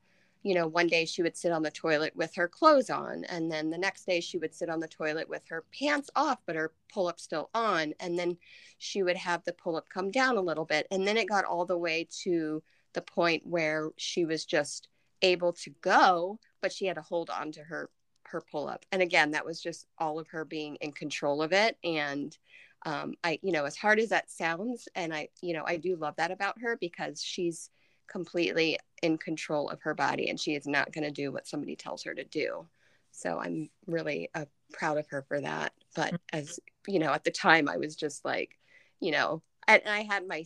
you 0.48 0.54
know, 0.54 0.66
one 0.66 0.88
day 0.88 1.04
she 1.04 1.22
would 1.22 1.36
sit 1.36 1.52
on 1.52 1.62
the 1.62 1.70
toilet 1.70 2.16
with 2.16 2.34
her 2.36 2.48
clothes 2.48 2.90
on, 2.90 3.26
and 3.26 3.52
then 3.52 3.70
the 3.70 3.78
next 3.78 4.06
day 4.06 4.22
she 4.22 4.38
would 4.38 4.56
sit 4.56 4.70
on 4.70 4.80
the 4.80 4.88
toilet 4.88 5.28
with 5.28 5.44
her 5.50 5.66
pants 5.78 6.10
off, 6.16 6.40
but 6.46 6.56
her 6.56 6.72
pull 6.94 7.10
up 7.10 7.20
still 7.20 7.50
on. 7.54 7.94
And 8.00 8.18
then 8.18 8.38
she 8.78 9.04
would 9.04 9.18
have 9.18 9.44
the 9.44 9.52
pull 9.52 9.76
up 9.76 9.90
come 9.90 10.10
down 10.10 10.38
a 10.38 10.42
little 10.42 10.64
bit. 10.64 10.88
And 10.90 11.06
then 11.06 11.18
it 11.18 11.28
got 11.28 11.44
all 11.44 11.66
the 11.66 11.78
way 11.78 12.08
to 12.24 12.64
the 12.94 13.02
point 13.02 13.46
where 13.46 13.90
she 13.98 14.24
was 14.24 14.46
just 14.46 14.88
able 15.22 15.52
to 15.52 15.70
go, 15.82 16.40
but 16.62 16.72
she 16.72 16.86
had 16.86 16.96
to 16.96 17.02
hold 17.02 17.30
on 17.30 17.52
to 17.52 17.64
her 17.64 17.90
her 18.28 18.42
pull 18.50 18.70
up. 18.70 18.86
And 18.94 19.02
again, 19.02 19.32
that 19.32 19.46
was 19.46 19.62
just 19.62 19.86
all 19.98 20.18
of 20.18 20.30
her 20.30 20.46
being 20.46 20.76
in 20.78 20.94
control 20.94 21.42
of 21.42 21.52
it. 21.52 21.78
And 21.84 22.38
um, 22.86 23.16
I, 23.22 23.40
you 23.42 23.52
know, 23.52 23.66
as 23.66 23.76
hard 23.76 24.00
as 24.00 24.10
that 24.10 24.32
sounds, 24.32 24.88
and 24.96 25.14
I, 25.14 25.28
you 25.42 25.54
know, 25.54 25.64
I 25.66 25.76
do 25.76 25.98
love 25.98 26.16
that 26.18 26.32
about 26.32 26.62
her 26.62 26.78
because 26.80 27.22
she's 27.22 27.70
completely 28.08 28.80
in 29.02 29.18
control 29.18 29.70
of 29.70 29.82
her 29.82 29.94
body 29.94 30.30
and 30.30 30.40
she 30.40 30.56
is 30.56 30.68
not 30.68 30.92
going 30.92 31.04
to 31.04 31.12
do 31.12 31.32
what 31.32 31.48
somebody 31.48 31.76
tells 31.76 32.04
her 32.04 32.14
to 32.14 32.24
do. 32.24 32.68
So 33.12 33.40
I'm 33.40 33.70
really 33.86 34.30
uh, 34.36 34.46
proud 34.74 34.98
of 34.98 35.08
her 35.10 35.24
for 35.28 35.42
that. 35.42 35.74
But 35.96 36.14
mm-hmm. 36.14 36.38
as 36.38 36.60
you 36.88 37.00
know, 37.00 37.14
at 37.14 37.24
the 37.24 37.32
time, 37.32 37.68
I 37.68 37.78
was 37.78 37.96
just 37.96 38.24
like, 38.24 38.58
you 39.00 39.12
know, 39.12 39.42
and 39.68 39.82
I 39.88 40.04
had 40.04 40.28
my, 40.28 40.44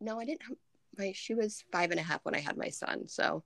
no, 0.00 0.18
I 0.18 0.24
didn't, 0.24 0.42
Have, 0.42 0.56
my, 0.98 1.12
she 1.14 1.34
was 1.34 1.64
five 1.72 1.90
and 1.90 2.00
a 2.00 2.02
half 2.02 2.24
when 2.24 2.34
I 2.34 2.40
had 2.40 2.56
my 2.56 2.68
son. 2.68 3.08
So, 3.08 3.44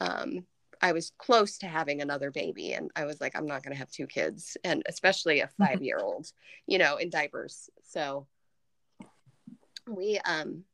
um, 0.00 0.44
I 0.82 0.92
was 0.92 1.12
close 1.18 1.58
to 1.58 1.66
having 1.66 2.02
another 2.02 2.30
baby 2.30 2.72
and 2.72 2.90
I 2.96 3.04
was 3.04 3.20
like, 3.20 3.34
I'm 3.34 3.46
not 3.46 3.62
going 3.62 3.72
to 3.72 3.78
have 3.78 3.90
two 3.90 4.06
kids 4.06 4.56
and 4.64 4.82
especially 4.86 5.40
a 5.40 5.46
mm-hmm. 5.46 5.64
five 5.64 5.82
year 5.82 5.98
old, 5.98 6.30
you 6.66 6.78
know, 6.78 6.96
in 6.96 7.10
diapers. 7.10 7.70
So 7.82 8.26
we, 9.88 10.18
um, 10.24 10.64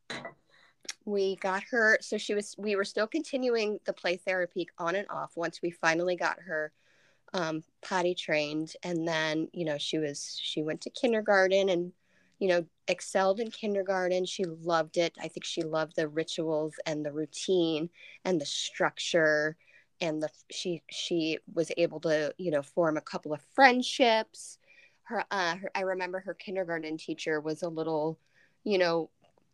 we 1.04 1.36
got 1.36 1.62
her. 1.70 1.98
So 2.00 2.18
she 2.18 2.34
was, 2.34 2.54
we 2.58 2.76
were 2.76 2.84
still 2.84 3.06
continuing 3.06 3.78
the 3.84 3.92
play 3.92 4.16
therapy 4.16 4.68
on 4.78 4.94
and 4.94 5.08
off 5.08 5.32
once 5.36 5.60
we 5.62 5.70
finally 5.70 6.16
got 6.16 6.38
her 6.40 6.72
um, 7.32 7.62
potty 7.82 8.14
trained. 8.14 8.74
And 8.82 9.06
then, 9.06 9.48
you 9.52 9.64
know, 9.64 9.78
she 9.78 9.98
was, 9.98 10.38
she 10.40 10.62
went 10.62 10.80
to 10.82 10.90
kindergarten 10.90 11.68
and, 11.68 11.92
you 12.38 12.48
know, 12.48 12.64
excelled 12.88 13.40
in 13.40 13.50
kindergarten. 13.50 14.24
She 14.26 14.44
loved 14.44 14.96
it. 14.96 15.14
I 15.20 15.28
think 15.28 15.44
she 15.44 15.62
loved 15.62 15.96
the 15.96 16.08
rituals 16.08 16.74
and 16.86 17.04
the 17.04 17.12
routine 17.12 17.90
and 18.24 18.40
the 18.40 18.46
structure 18.46 19.56
and 20.02 20.20
the 20.20 20.28
she 20.50 20.82
she 20.90 21.38
was 21.54 21.70
able 21.78 22.00
to 22.00 22.34
you 22.36 22.50
know 22.50 22.60
form 22.60 22.96
a 22.96 23.00
couple 23.00 23.32
of 23.32 23.40
friendships 23.54 24.58
her, 25.04 25.24
uh, 25.30 25.56
her 25.56 25.70
i 25.74 25.80
remember 25.80 26.20
her 26.20 26.34
kindergarten 26.34 26.98
teacher 26.98 27.40
was 27.40 27.62
a 27.62 27.68
little 27.68 28.18
you 28.64 28.76
know 28.76 29.08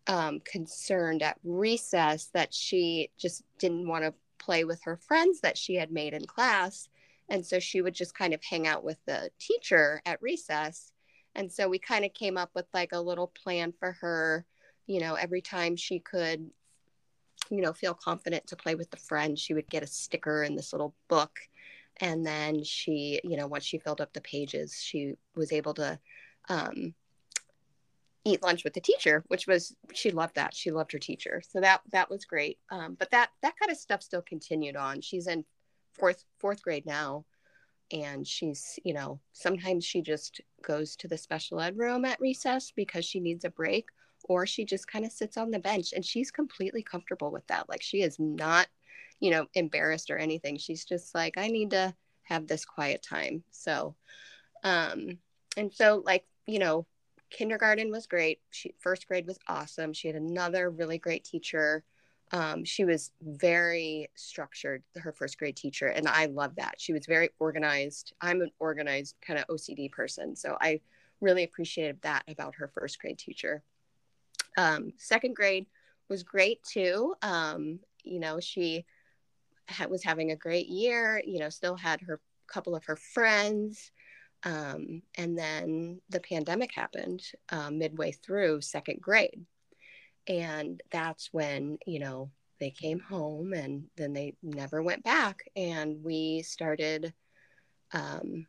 um, 0.08 0.40
concerned 0.40 1.22
at 1.22 1.38
recess 1.44 2.30
that 2.34 2.52
she 2.52 3.10
just 3.18 3.42
didn't 3.58 3.86
want 3.86 4.04
to 4.04 4.14
play 4.38 4.64
with 4.64 4.82
her 4.82 4.96
friends 4.96 5.40
that 5.40 5.58
she 5.58 5.74
had 5.74 5.92
made 5.92 6.14
in 6.14 6.24
class. 6.24 6.88
And 7.28 7.44
so 7.44 7.58
she 7.58 7.82
would 7.82 7.94
just 7.94 8.14
kind 8.16 8.32
of 8.32 8.42
hang 8.42 8.66
out 8.66 8.82
with 8.82 8.98
the 9.06 9.30
teacher 9.38 10.00
at 10.06 10.22
recess. 10.22 10.92
And 11.34 11.52
so 11.52 11.68
we 11.68 11.78
kind 11.78 12.04
of 12.04 12.14
came 12.14 12.38
up 12.38 12.50
with 12.54 12.66
like 12.72 12.92
a 12.92 13.00
little 13.00 13.28
plan 13.28 13.72
for 13.78 13.92
her 14.00 14.46
you 14.88 15.00
know 15.00 15.14
every 15.14 15.40
time 15.40 15.76
she 15.76 16.00
could 16.00 16.50
you 17.50 17.60
know 17.60 17.72
feel 17.72 17.94
confident 17.94 18.44
to 18.48 18.56
play 18.56 18.74
with 18.74 18.90
the 18.90 18.96
friend 18.96 19.38
she 19.38 19.54
would 19.54 19.68
get 19.68 19.84
a 19.84 19.86
sticker 19.86 20.42
in 20.42 20.56
this 20.56 20.72
little 20.72 20.96
book. 21.08 21.38
And 22.00 22.26
then 22.26 22.64
she 22.64 23.20
you 23.22 23.36
know 23.36 23.46
once 23.46 23.64
she 23.64 23.78
filled 23.78 24.00
up 24.00 24.12
the 24.12 24.20
pages 24.20 24.80
she 24.82 25.14
was 25.36 25.52
able 25.52 25.74
to 25.74 26.00
um, 26.48 26.94
eat 28.24 28.42
lunch 28.42 28.64
with 28.64 28.74
the 28.74 28.80
teacher 28.80 29.24
which 29.28 29.46
was 29.46 29.74
she 29.94 30.10
loved 30.10 30.34
that 30.34 30.54
she 30.54 30.70
loved 30.70 30.92
her 30.92 30.98
teacher 30.98 31.42
so 31.48 31.60
that 31.60 31.80
that 31.92 32.10
was 32.10 32.24
great 32.24 32.58
um, 32.70 32.96
but 32.98 33.10
that 33.10 33.30
that 33.42 33.54
kind 33.58 33.70
of 33.70 33.78
stuff 33.78 34.02
still 34.02 34.22
continued 34.22 34.76
on 34.76 35.00
she's 35.00 35.26
in 35.26 35.44
fourth 35.94 36.24
fourth 36.38 36.62
grade 36.62 36.86
now 36.86 37.24
and 37.90 38.26
she's 38.26 38.78
you 38.84 38.92
know 38.92 39.18
sometimes 39.32 39.84
she 39.84 40.02
just 40.02 40.40
goes 40.62 40.96
to 40.96 41.08
the 41.08 41.16
special 41.16 41.60
ed 41.60 41.76
room 41.76 42.04
at 42.04 42.20
recess 42.20 42.72
because 42.74 43.04
she 43.04 43.20
needs 43.20 43.44
a 43.44 43.50
break 43.50 43.88
or 44.24 44.46
she 44.46 44.64
just 44.64 44.86
kind 44.86 45.04
of 45.04 45.12
sits 45.12 45.36
on 45.36 45.50
the 45.50 45.58
bench 45.58 45.92
and 45.92 46.04
she's 46.04 46.30
completely 46.30 46.82
comfortable 46.82 47.30
with 47.30 47.46
that. 47.48 47.68
Like 47.68 47.82
she 47.82 48.02
is 48.02 48.18
not, 48.18 48.66
you 49.20 49.30
know, 49.30 49.46
embarrassed 49.54 50.10
or 50.10 50.18
anything. 50.18 50.58
She's 50.58 50.84
just 50.84 51.14
like, 51.14 51.38
I 51.38 51.48
need 51.48 51.70
to 51.70 51.94
have 52.22 52.46
this 52.46 52.64
quiet 52.64 53.02
time. 53.02 53.42
So, 53.50 53.94
um, 54.64 55.18
and 55.56 55.72
so 55.72 56.02
like, 56.04 56.24
you 56.46 56.58
know, 56.58 56.86
kindergarten 57.30 57.90
was 57.90 58.06
great. 58.06 58.40
She, 58.50 58.74
first 58.78 59.06
grade 59.06 59.26
was 59.26 59.38
awesome. 59.48 59.92
She 59.92 60.08
had 60.08 60.16
another 60.16 60.70
really 60.70 60.98
great 60.98 61.24
teacher. 61.24 61.84
Um, 62.32 62.64
she 62.64 62.84
was 62.84 63.10
very 63.22 64.10
structured, 64.14 64.82
her 64.96 65.12
first 65.12 65.38
grade 65.38 65.56
teacher, 65.56 65.86
and 65.86 66.06
I 66.06 66.26
love 66.26 66.56
that. 66.56 66.74
She 66.78 66.92
was 66.92 67.06
very 67.06 67.30
organized. 67.38 68.12
I'm 68.20 68.42
an 68.42 68.50
organized 68.58 69.16
kind 69.26 69.38
of 69.38 69.46
OCD 69.46 69.90
person, 69.90 70.36
so 70.36 70.56
I 70.60 70.80
really 71.20 71.44
appreciated 71.44 72.00
that 72.02 72.24
about 72.28 72.54
her 72.56 72.68
first 72.68 73.00
grade 73.00 73.18
teacher. 73.18 73.62
Um, 74.56 74.92
second 74.98 75.36
grade 75.36 75.66
was 76.08 76.22
great 76.22 76.62
too. 76.64 77.14
Um, 77.22 77.80
you 78.04 78.20
know, 78.20 78.40
she 78.40 78.84
ha- 79.68 79.86
was 79.86 80.04
having 80.04 80.30
a 80.30 80.36
great 80.36 80.68
year, 80.68 81.22
you 81.26 81.38
know, 81.38 81.48
still 81.48 81.76
had 81.76 82.00
her 82.02 82.20
couple 82.48 82.74
of 82.74 82.84
her 82.86 82.96
friends. 82.96 83.92
Um, 84.44 85.02
and 85.16 85.36
then 85.36 86.00
the 86.10 86.20
pandemic 86.20 86.72
happened 86.74 87.22
uh, 87.50 87.70
midway 87.70 88.12
through 88.12 88.60
second 88.60 89.00
grade. 89.00 89.44
And 90.26 90.80
that's 90.90 91.32
when, 91.32 91.78
you 91.86 91.98
know, 91.98 92.30
they 92.60 92.70
came 92.70 93.00
home 93.00 93.52
and 93.52 93.84
then 93.96 94.12
they 94.12 94.34
never 94.42 94.82
went 94.82 95.04
back. 95.04 95.42
And 95.56 96.02
we 96.04 96.42
started 96.42 97.12
um, 97.92 98.46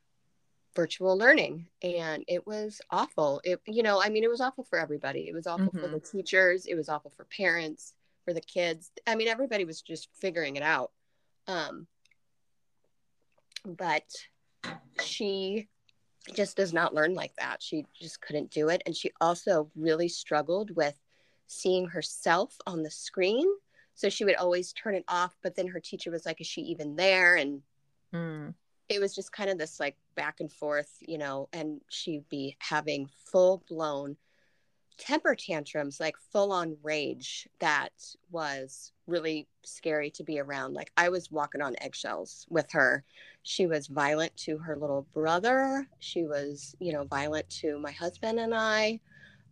virtual 0.75 1.17
learning 1.17 1.67
and 1.81 2.23
it 2.27 2.45
was 2.45 2.79
awful 2.91 3.41
it 3.43 3.59
you 3.65 3.83
know 3.83 4.01
i 4.01 4.09
mean 4.09 4.23
it 4.23 4.29
was 4.29 4.39
awful 4.39 4.63
for 4.63 4.79
everybody 4.79 5.27
it 5.27 5.33
was 5.33 5.47
awful 5.47 5.65
mm-hmm. 5.65 5.79
for 5.79 5.87
the 5.87 5.99
teachers 5.99 6.65
it 6.67 6.75
was 6.75 6.89
awful 6.89 7.11
for 7.17 7.25
parents 7.25 7.93
for 8.23 8.33
the 8.33 8.41
kids 8.41 8.91
i 9.07 9.15
mean 9.15 9.27
everybody 9.27 9.65
was 9.65 9.81
just 9.81 10.07
figuring 10.13 10.55
it 10.55 10.63
out 10.63 10.91
um 11.47 11.87
but 13.65 14.03
she 15.01 15.67
just 16.33 16.57
does 16.57 16.73
not 16.73 16.93
learn 16.93 17.13
like 17.13 17.33
that. 17.37 17.61
She 17.61 17.85
just 17.99 18.21
couldn't 18.21 18.51
do 18.51 18.69
it. 18.69 18.81
And 18.85 18.95
she 18.95 19.11
also 19.21 19.69
really 19.75 20.07
struggled 20.07 20.75
with 20.75 20.99
seeing 21.47 21.87
herself 21.87 22.57
on 22.67 22.83
the 22.83 22.91
screen. 22.91 23.47
So 23.95 24.09
she 24.09 24.25
would 24.25 24.35
always 24.35 24.71
turn 24.73 24.95
it 24.95 25.03
off 25.07 25.35
but 25.43 25.55
then 25.55 25.67
her 25.67 25.79
teacher 25.79 26.11
was 26.11 26.25
like 26.25 26.39
is 26.41 26.47
she 26.47 26.61
even 26.61 26.95
there? 26.95 27.35
And 27.35 27.61
mm 28.13 28.53
it 28.89 28.99
was 28.99 29.13
just 29.13 29.31
kind 29.31 29.49
of 29.51 29.57
this 29.57 29.79
like 29.79 29.95
back 30.15 30.39
and 30.39 30.51
forth, 30.51 30.97
you 31.01 31.19
know, 31.19 31.47
and 31.53 31.79
she'd 31.89 32.27
be 32.27 32.57
having 32.59 33.07
full 33.31 33.63
blown 33.69 34.17
temper 34.99 35.33
tantrums, 35.33 35.99
like 35.99 36.15
full 36.31 36.51
on 36.51 36.77
rage 36.83 37.47
that 37.59 37.93
was 38.29 38.91
really 39.07 39.47
scary 39.63 40.11
to 40.11 40.23
be 40.23 40.39
around. 40.39 40.73
Like 40.73 40.91
I 40.97 41.09
was 41.09 41.31
walking 41.31 41.61
on 41.61 41.75
eggshells 41.81 42.45
with 42.49 42.71
her. 42.71 43.03
She 43.43 43.65
was 43.65 43.87
violent 43.87 44.35
to 44.37 44.57
her 44.57 44.75
little 44.75 45.07
brother. 45.13 45.87
She 45.99 46.25
was, 46.25 46.75
you 46.79 46.93
know, 46.93 47.05
violent 47.05 47.49
to 47.61 47.79
my 47.79 47.91
husband 47.91 48.39
and 48.39 48.53
I. 48.53 48.99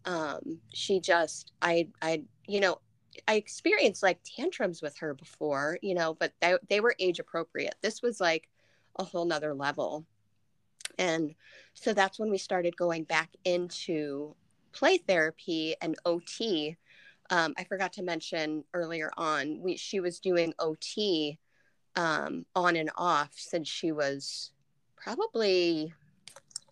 Um, 0.06 0.60
she 0.74 1.00
just, 1.00 1.54
I, 1.62 1.88
I, 2.02 2.24
you 2.48 2.60
know, 2.60 2.80
I 3.28 3.36
experienced 3.36 4.04
like 4.04 4.20
tantrums 4.24 4.82
with 4.82 4.98
her 4.98 5.14
before, 5.14 5.80
you 5.82 5.96
know, 5.96 6.14
but 6.14 6.34
they, 6.42 6.56
they 6.70 6.80
were 6.82 6.96
age 7.00 7.20
appropriate. 7.20 7.76
This 7.82 8.02
was 8.02 8.20
like 8.20 8.50
a 8.98 9.04
whole 9.04 9.26
nother 9.26 9.54
level. 9.54 10.06
And 11.00 11.36
so 11.74 11.94
that's 11.94 12.20
when 12.20 12.30
we 12.30 12.38
started 12.38 12.76
going 12.78 13.04
back 13.04 13.30
into 13.44 14.36
play 14.72 14.98
therapy 14.98 15.76
and 15.82 15.96
OT. 16.06 16.78
Um, 17.30 17.54
I 17.58 17.64
forgot 17.66 17.94
to 17.94 18.04
mention 18.04 18.64
earlier 18.74 19.12
on, 19.18 19.60
we, 19.62 19.78
she 19.78 20.00
was 20.00 20.20
doing 20.20 20.54
OT 20.60 21.38
um, 21.96 22.46
on 22.56 22.76
and 22.76 22.92
off 22.96 23.32
since 23.36 23.68
she 23.68 23.92
was 23.92 24.52
probably 24.96 25.94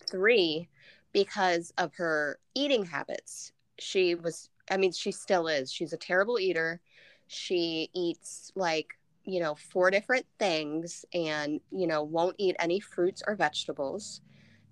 three 0.10 0.70
because 1.12 1.74
of 1.78 1.94
her 1.96 2.40
eating 2.54 2.86
habits. 2.86 3.52
She 3.80 4.16
was, 4.16 4.50
I 4.70 4.78
mean, 4.78 4.92
she 4.92 5.12
still 5.12 5.48
is. 5.48 5.72
She's 5.72 5.94
a 5.94 5.98
terrible 5.98 6.40
eater. 6.40 6.80
She 7.28 7.90
eats 7.94 8.52
like 8.56 8.94
you 9.26 9.40
know, 9.40 9.56
four 9.56 9.92
different 9.92 10.26
things 10.40 11.04
and, 11.14 11.60
you 11.72 11.88
know, 11.88 12.04
won't 12.04 12.36
eat 12.38 12.56
any 12.60 12.80
fruits 12.80 13.24
or 13.26 13.36
vegetables. 13.36 14.22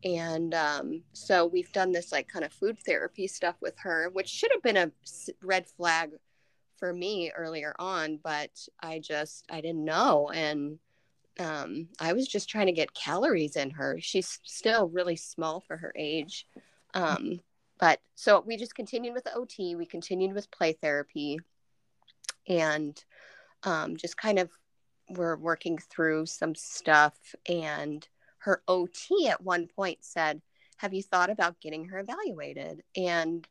And 0.04 0.54
um, 0.54 1.04
so 1.14 1.46
we've 1.46 1.72
done 1.72 1.92
this 1.92 2.12
like 2.12 2.28
kind 2.28 2.44
of 2.44 2.52
food 2.52 2.78
therapy 2.86 3.28
stuff 3.28 3.56
with 3.62 3.78
her, 3.80 4.10
which 4.12 4.28
should 4.28 4.52
have 4.52 4.62
been 4.62 4.78
a 4.78 4.92
red 5.42 5.68
flag 5.68 6.12
for 6.78 6.94
me 6.94 7.32
earlier 7.32 7.74
on, 7.80 8.20
but 8.22 8.50
I 8.82 9.00
just, 9.00 9.46
I 9.50 9.62
didn't 9.62 9.86
know. 9.86 10.30
And 10.30 10.80
um, 11.40 11.88
I 12.00 12.14
was 12.14 12.28
just 12.28 12.50
trying 12.50 12.66
to 12.66 12.74
get 12.74 12.94
calories 12.94 13.56
in 13.56 13.70
her. 13.72 13.98
She's 14.02 14.40
still 14.44 14.90
really 14.90 15.16
small 15.16 15.62
for 15.62 15.78
her 15.78 15.94
age. 15.96 16.48
Um, 16.94 17.40
but 17.80 18.02
so 18.16 18.44
we 18.46 18.58
just 18.58 18.76
continued 18.76 19.14
with 19.14 19.28
OT, 19.34 19.76
we 19.76 19.86
continued 19.86 20.34
with 20.34 20.52
play 20.52 20.74
therapy. 20.74 21.40
And 22.48 23.02
um, 23.64 23.96
just 23.96 24.18
kind 24.18 24.40
of 24.40 24.50
we're 25.10 25.38
working 25.38 25.78
through 25.78 26.26
some 26.26 26.56
stuff. 26.56 27.16
And 27.48 28.08
her 28.44 28.62
OT 28.68 29.28
at 29.28 29.42
one 29.42 29.68
point 29.68 30.00
said, 30.02 30.42
Have 30.78 30.94
you 30.94 31.04
thought 31.04 31.30
about 31.30 31.62
getting 31.62 31.86
her 31.86 32.00
evaluated? 32.00 32.84
And 32.96 33.48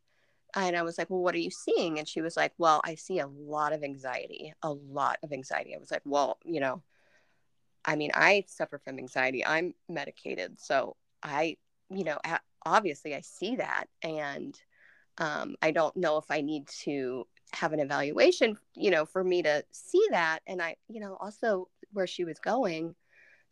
and 0.54 0.76
I 0.76 0.82
was 0.82 0.98
like, 0.98 1.08
well, 1.08 1.22
what 1.22 1.34
are 1.34 1.38
you 1.38 1.50
seeing? 1.50 1.98
And 1.98 2.06
she 2.06 2.20
was 2.20 2.36
like, 2.36 2.52
well, 2.58 2.82
I 2.84 2.94
see 2.94 3.20
a 3.20 3.26
lot 3.26 3.72
of 3.72 3.82
anxiety, 3.82 4.52
a 4.62 4.70
lot 4.70 5.18
of 5.22 5.32
anxiety. 5.32 5.74
I 5.74 5.78
was 5.78 5.90
like, 5.90 6.02
well, 6.04 6.38
you 6.44 6.60
know, 6.60 6.82
I 7.84 7.96
mean, 7.96 8.10
I 8.14 8.44
suffer 8.48 8.78
from 8.78 8.98
anxiety. 8.98 9.44
I'm 9.44 9.74
medicated. 9.88 10.60
So 10.60 10.96
I, 11.22 11.56
you 11.88 12.04
know, 12.04 12.18
obviously 12.64 13.14
I 13.14 13.22
see 13.22 13.56
that. 13.56 13.86
And 14.02 14.54
um, 15.18 15.56
I 15.62 15.70
don't 15.70 15.96
know 15.96 16.18
if 16.18 16.30
I 16.30 16.42
need 16.42 16.68
to 16.84 17.26
have 17.52 17.72
an 17.72 17.80
evaluation, 17.80 18.58
you 18.74 18.90
know, 18.90 19.04
for 19.04 19.24
me 19.24 19.42
to 19.42 19.64
see 19.70 20.06
that. 20.10 20.40
And 20.46 20.60
I, 20.60 20.76
you 20.88 21.00
know, 21.00 21.16
also 21.18 21.68
where 21.92 22.06
she 22.06 22.24
was 22.24 22.38
going, 22.38 22.94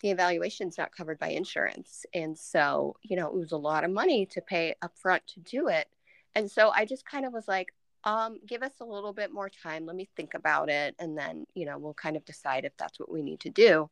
the 0.00 0.10
evaluation's 0.10 0.78
not 0.78 0.94
covered 0.94 1.18
by 1.18 1.28
insurance. 1.28 2.04
And 2.14 2.38
so, 2.38 2.96
you 3.02 3.16
know, 3.16 3.26
it 3.26 3.34
was 3.34 3.52
a 3.52 3.56
lot 3.56 3.84
of 3.84 3.90
money 3.90 4.26
to 4.26 4.40
pay 4.40 4.74
upfront 4.82 5.20
to 5.34 5.40
do 5.40 5.68
it. 5.68 5.88
And 6.34 6.50
so 6.50 6.70
I 6.70 6.84
just 6.84 7.04
kind 7.04 7.26
of 7.26 7.32
was 7.32 7.48
like, 7.48 7.68
um, 8.04 8.38
give 8.46 8.62
us 8.62 8.72
a 8.80 8.84
little 8.84 9.12
bit 9.12 9.32
more 9.32 9.50
time. 9.50 9.84
Let 9.84 9.96
me 9.96 10.08
think 10.16 10.34
about 10.34 10.70
it. 10.70 10.94
And 10.98 11.18
then, 11.18 11.44
you 11.54 11.66
know, 11.66 11.78
we'll 11.78 11.94
kind 11.94 12.16
of 12.16 12.24
decide 12.24 12.64
if 12.64 12.72
that's 12.78 12.98
what 12.98 13.10
we 13.10 13.22
need 13.22 13.40
to 13.40 13.50
do. 13.50 13.90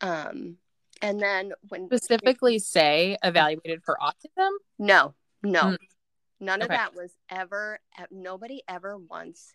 Um, 0.00 0.56
and 1.02 1.20
then 1.20 1.52
when 1.68 1.86
specifically 1.86 2.58
say 2.58 3.16
evaluated 3.22 3.82
for 3.84 3.98
autism? 4.00 4.50
No, 4.78 5.14
no, 5.42 5.62
mm. 5.62 5.78
none 6.38 6.62
okay. 6.62 6.72
of 6.72 6.78
that 6.78 6.94
was 6.94 7.12
ever, 7.28 7.80
nobody 8.10 8.62
ever 8.68 8.96
once 8.96 9.52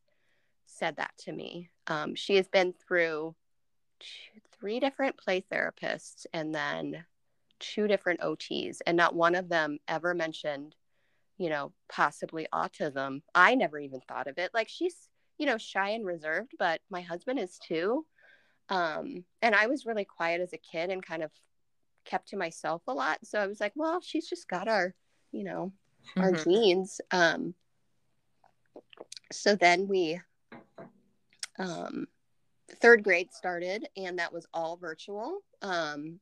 said 0.66 0.98
that 0.98 1.12
to 1.20 1.32
me. 1.32 1.70
Um, 1.88 2.16
she 2.16 2.36
has 2.36 2.48
been 2.48 2.74
through 2.74 3.36
three 4.60 4.80
different 4.80 5.18
play 5.18 5.44
therapists 5.52 6.26
and 6.34 6.54
then 6.54 7.06
two 7.60 7.88
different 7.88 8.22
OTs, 8.22 8.78
and 8.86 8.96
not 8.98 9.16
one 9.16 9.36
of 9.36 9.50
them 9.50 9.80
ever 9.88 10.14
mentioned, 10.14 10.76
you 11.38 11.50
know, 11.50 11.74
possibly 11.90 12.48
autism. 12.54 13.22
I 13.36 13.56
never 13.56 13.80
even 13.80 14.02
thought 14.02 14.28
of 14.28 14.38
it. 14.38 14.52
Like 14.54 14.70
she's, 14.70 14.96
you 15.38 15.46
know, 15.46 15.58
shy 15.58 15.90
and 15.90 16.06
reserved, 16.06 16.54
but 16.58 16.82
my 16.90 17.02
husband 17.02 17.40
is 17.40 17.58
too. 17.58 18.06
Um, 18.70 19.26
and 19.42 19.56
I 19.56 19.68
was 19.68 19.86
really 19.86 20.06
quiet 20.06 20.42
as 20.42 20.54
a 20.54 20.58
kid 20.58 20.90
and 20.90 21.06
kind 21.06 21.24
of 21.24 21.32
kept 22.06 22.30
to 22.30 22.38
myself 22.38 22.82
a 22.88 22.94
lot. 22.94 23.20
So 23.24 23.40
I 23.40 23.48
was 23.48 23.60
like, 23.60 23.74
well, 23.76 24.02
she's 24.02 24.30
just 24.30 24.48
got 24.48 24.68
our, 24.68 24.94
you 25.32 25.44
know, 25.44 25.74
mm-hmm. 26.16 26.22
our 26.22 26.32
genes. 26.32 27.02
Um, 27.12 27.56
so 29.32 29.56
then 29.56 29.88
we, 29.88 30.20
um, 31.58 32.08
third 32.82 33.04
grade 33.04 33.32
started 33.34 33.88
and 33.98 34.20
that 34.20 34.34
was 34.34 34.48
all 34.54 34.78
virtual. 34.78 35.40
Um, 35.62 36.20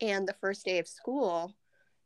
and 0.00 0.26
the 0.26 0.36
first 0.40 0.64
day 0.64 0.78
of 0.78 0.88
school, 0.88 1.54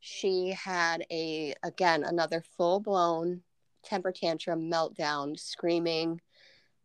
she 0.01 0.51
had 0.51 1.05
a, 1.11 1.55
again, 1.63 2.05
another 2.05 2.43
full 2.57 2.81
blown 2.81 3.43
temper 3.85 4.13
tantrum 4.13 4.71
meltdown, 4.71 5.39
screaming, 5.39 6.21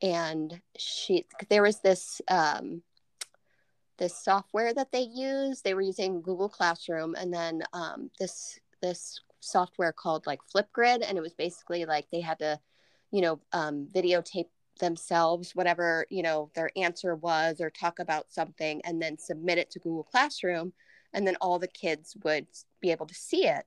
and 0.02 0.60
she 0.78 1.26
there 1.50 1.62
was 1.64 1.80
this 1.80 2.22
um, 2.30 2.82
this 3.98 4.18
software 4.18 4.74
that 4.74 4.92
they 4.92 5.02
used. 5.02 5.64
They 5.64 5.74
were 5.74 5.82
using 5.82 6.22
Google 6.22 6.50
Classroom, 6.50 7.16
and 7.16 7.34
then 7.34 7.64
um, 7.74 8.10
this 8.20 8.60
this 8.82 9.20
software 9.40 9.94
called 9.94 10.26
like 10.26 10.40
Flipgrid, 10.54 11.04
and 11.08 11.18
it 11.18 11.22
was 11.22 11.34
basically 11.34 11.86
like 11.86 12.08
they 12.12 12.22
had 12.22 12.40
to, 12.40 12.60
you 13.12 13.22
know, 13.22 13.40
um, 13.52 13.88
videotape 13.94 14.50
themselves 14.80 15.56
whatever 15.56 16.06
you 16.10 16.24
know 16.24 16.50
their 16.56 16.72
answer 16.76 17.16
was 17.16 17.62
or 17.62 17.70
talk 17.70 18.00
about 18.00 18.32
something 18.32 18.82
and 18.86 19.02
then 19.02 19.18
submit 19.18 19.60
it 19.60 19.70
to 19.70 19.80
google 19.80 20.04
classroom 20.04 20.74
and 21.14 21.26
then 21.28 21.38
all 21.40 21.60
the 21.60 21.68
kids 21.68 22.18
would 22.24 22.48
be 22.82 22.92
able 22.92 23.06
to 23.06 23.14
see 23.14 23.46
it. 23.46 23.66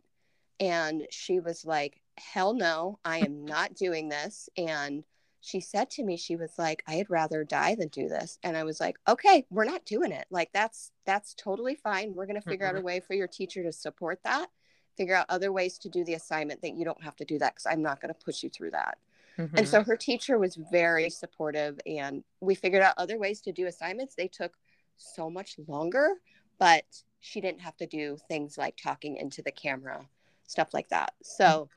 And 0.58 1.06
she 1.10 1.40
was 1.40 1.64
like 1.64 2.00
hell 2.18 2.54
no 2.54 2.98
i 3.04 3.18
am 3.18 3.44
not 3.44 3.74
doing 3.74 4.08
this. 4.08 4.48
And 4.56 5.04
she 5.40 5.60
said 5.60 5.90
to 5.90 6.02
me 6.02 6.16
she 6.16 6.34
was 6.34 6.52
like 6.58 6.82
i'd 6.88 7.10
rather 7.10 7.44
die 7.44 7.74
than 7.76 7.88
do 7.88 8.08
this. 8.08 8.38
And 8.42 8.56
i 8.56 8.64
was 8.64 8.80
like 8.80 8.96
okay 9.06 9.46
we're 9.50 9.64
not 9.64 9.84
doing 9.84 10.12
it. 10.12 10.26
Like 10.30 10.50
that's 10.52 10.90
that's 11.04 11.34
totally 11.34 11.76
fine. 11.76 12.14
We're 12.14 12.26
going 12.26 12.40
to 12.40 12.48
figure 12.48 12.66
mm-hmm. 12.66 12.76
out 12.76 12.82
a 12.82 12.84
way 12.84 13.00
for 13.00 13.14
your 13.14 13.28
teacher 13.28 13.62
to 13.62 13.72
support 13.72 14.20
that. 14.24 14.48
Figure 14.96 15.14
out 15.14 15.26
other 15.28 15.52
ways 15.52 15.78
to 15.78 15.90
do 15.90 16.04
the 16.04 16.14
assignment 16.14 16.62
that 16.62 16.74
you 16.74 16.84
don't 16.84 17.02
have 17.02 17.16
to 17.16 17.24
do 17.24 17.38
that 17.38 17.54
because 17.54 17.66
i'm 17.66 17.82
not 17.82 18.00
going 18.00 18.12
to 18.12 18.24
push 18.24 18.42
you 18.42 18.48
through 18.48 18.70
that 18.70 18.96
mm-hmm. 19.38 19.56
and 19.56 19.68
so 19.68 19.82
her 19.82 19.96
teacher 19.96 20.38
was 20.38 20.58
very 20.70 21.10
supportive 21.10 21.78
and 21.86 22.24
we 22.40 22.54
figured 22.54 22.82
out 22.82 22.94
other 22.96 23.18
ways 23.18 23.40
to 23.42 23.52
do 23.52 23.66
assignments. 23.66 24.14
They 24.14 24.28
took 24.28 24.52
so 24.96 25.30
much 25.30 25.56
longer 25.68 26.14
but 26.58 26.84
she 27.20 27.40
didn't 27.40 27.60
have 27.60 27.76
to 27.76 27.86
do 27.86 28.16
things 28.28 28.56
like 28.56 28.76
talking 28.82 29.16
into 29.16 29.42
the 29.42 29.52
camera 29.52 30.00
stuff 30.46 30.72
like 30.72 30.88
that. 30.88 31.12
So 31.22 31.68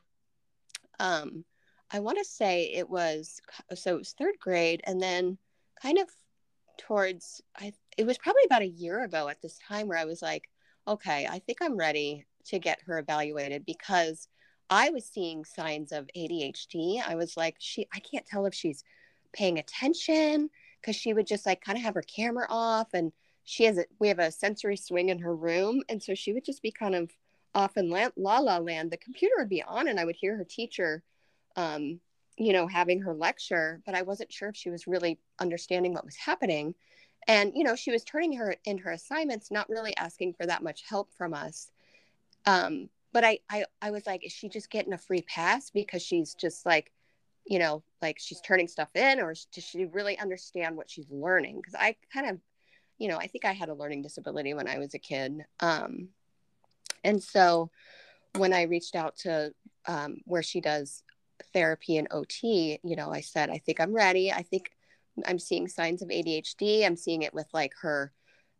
um 0.98 1.44
I 1.90 2.00
want 2.00 2.18
to 2.18 2.24
say 2.24 2.70
it 2.72 2.88
was 2.88 3.40
so 3.74 3.94
it 3.94 3.98
was 3.98 4.12
third 4.12 4.38
grade, 4.38 4.80
and 4.84 5.00
then 5.00 5.38
kind 5.82 5.98
of 5.98 6.08
towards 6.78 7.42
I 7.58 7.72
it 7.96 8.06
was 8.06 8.18
probably 8.18 8.42
about 8.46 8.62
a 8.62 8.68
year 8.68 9.02
ago 9.02 9.28
at 9.28 9.42
this 9.42 9.58
time 9.66 9.88
where 9.88 9.98
I 9.98 10.04
was 10.04 10.22
like, 10.22 10.44
okay, 10.86 11.26
I 11.28 11.40
think 11.40 11.58
I'm 11.60 11.76
ready 11.76 12.26
to 12.46 12.58
get 12.58 12.82
her 12.86 12.98
evaluated 12.98 13.66
because 13.66 14.28
I 14.70 14.90
was 14.90 15.04
seeing 15.04 15.44
signs 15.44 15.92
of 15.92 16.08
ADHD. 16.16 17.02
I 17.06 17.16
was 17.16 17.36
like, 17.36 17.56
she 17.58 17.86
I 17.92 18.00
can't 18.00 18.26
tell 18.26 18.46
if 18.46 18.54
she's 18.54 18.84
paying 19.32 19.58
attention 19.58 20.50
because 20.80 20.96
she 20.96 21.12
would 21.12 21.26
just 21.26 21.46
like 21.46 21.60
kind 21.60 21.76
of 21.76 21.84
have 21.84 21.94
her 21.94 22.02
camera 22.02 22.46
off 22.48 22.88
and 22.94 23.12
she 23.44 23.64
has 23.64 23.78
a 23.78 23.84
we 23.98 24.08
have 24.08 24.18
a 24.18 24.30
sensory 24.30 24.76
swing 24.76 25.08
in 25.08 25.18
her 25.20 25.34
room 25.34 25.82
and 25.88 26.02
so 26.02 26.14
she 26.14 26.32
would 26.32 26.44
just 26.44 26.62
be 26.62 26.72
kind 26.72 26.94
of 26.94 27.10
off 27.54 27.76
in 27.76 27.90
la 27.90 28.08
la 28.16 28.58
land 28.58 28.90
the 28.90 28.96
computer 28.96 29.34
would 29.38 29.48
be 29.48 29.62
on 29.62 29.86
and 29.86 30.00
i 30.00 30.04
would 30.04 30.16
hear 30.16 30.36
her 30.36 30.44
teacher 30.44 31.04
um, 31.56 32.00
you 32.36 32.52
know, 32.52 32.66
having 32.66 33.02
her 33.02 33.14
lecture, 33.14 33.82
but 33.84 33.94
I 33.94 34.02
wasn't 34.02 34.32
sure 34.32 34.48
if 34.48 34.56
she 34.56 34.70
was 34.70 34.86
really 34.86 35.18
understanding 35.38 35.92
what 35.92 36.06
was 36.06 36.16
happening. 36.16 36.74
And, 37.28 37.52
you 37.54 37.64
know, 37.64 37.76
she 37.76 37.90
was 37.90 38.02
turning 38.02 38.32
her 38.34 38.56
in 38.64 38.78
her 38.78 38.92
assignments, 38.92 39.50
not 39.50 39.68
really 39.68 39.94
asking 39.96 40.34
for 40.34 40.46
that 40.46 40.62
much 40.62 40.82
help 40.88 41.12
from 41.12 41.34
us. 41.34 41.70
Um, 42.46 42.88
but 43.12 43.24
I, 43.24 43.40
I, 43.50 43.64
I 43.82 43.90
was 43.90 44.06
like, 44.06 44.24
is 44.24 44.32
she 44.32 44.48
just 44.48 44.70
getting 44.70 44.92
a 44.92 44.98
free 44.98 45.22
pass 45.22 45.70
because 45.70 46.02
she's 46.02 46.34
just 46.34 46.64
like, 46.64 46.92
you 47.46 47.58
know, 47.58 47.82
like 48.00 48.18
she's 48.20 48.40
turning 48.40 48.68
stuff 48.68 48.94
in, 48.94 49.20
or 49.20 49.34
does 49.52 49.64
she 49.64 49.86
really 49.86 50.18
understand 50.18 50.76
what 50.76 50.90
she's 50.90 51.10
learning? 51.10 51.56
Because 51.56 51.74
I 51.74 51.96
kind 52.12 52.30
of, 52.30 52.38
you 52.98 53.08
know, 53.08 53.16
I 53.16 53.26
think 53.26 53.44
I 53.44 53.52
had 53.52 53.68
a 53.68 53.74
learning 53.74 54.02
disability 54.02 54.54
when 54.54 54.68
I 54.68 54.78
was 54.78 54.94
a 54.94 54.98
kid. 54.98 55.44
Um, 55.60 56.08
and 57.02 57.22
so 57.22 57.70
when 58.36 58.52
I 58.52 58.62
reached 58.62 58.94
out 58.94 59.16
to 59.18 59.52
um, 59.86 60.18
where 60.24 60.42
she 60.42 60.60
does 60.60 61.02
therapy 61.52 61.96
and 61.96 62.08
OT, 62.10 62.78
you 62.84 62.96
know, 62.96 63.12
I 63.12 63.22
said, 63.22 63.50
I 63.50 63.58
think 63.58 63.80
I'm 63.80 63.94
ready. 63.94 64.30
I 64.30 64.42
think 64.42 64.70
I'm 65.26 65.38
seeing 65.38 65.66
signs 65.66 66.02
of 66.02 66.08
ADHD. 66.08 66.84
I'm 66.84 66.96
seeing 66.96 67.22
it 67.22 67.34
with 67.34 67.48
like 67.52 67.72
her 67.80 68.12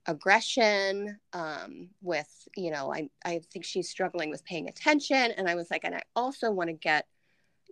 aggression, 0.07 1.19
um, 1.33 1.89
with, 2.03 2.31
you 2.57 2.71
know, 2.71 2.93
I, 2.93 3.09
I 3.25 3.41
think 3.53 3.65
she's 3.65 3.91
struggling 3.91 4.31
with 4.31 4.45
paying 4.45 4.69
attention. 4.69 5.33
And 5.37 5.49
I 5.49 5.55
was 5.55 5.71
like, 5.71 5.85
and 5.85 5.95
I 5.95 6.03
also 6.17 6.51
want 6.51 6.69
to 6.69 6.75
get, 6.75 7.07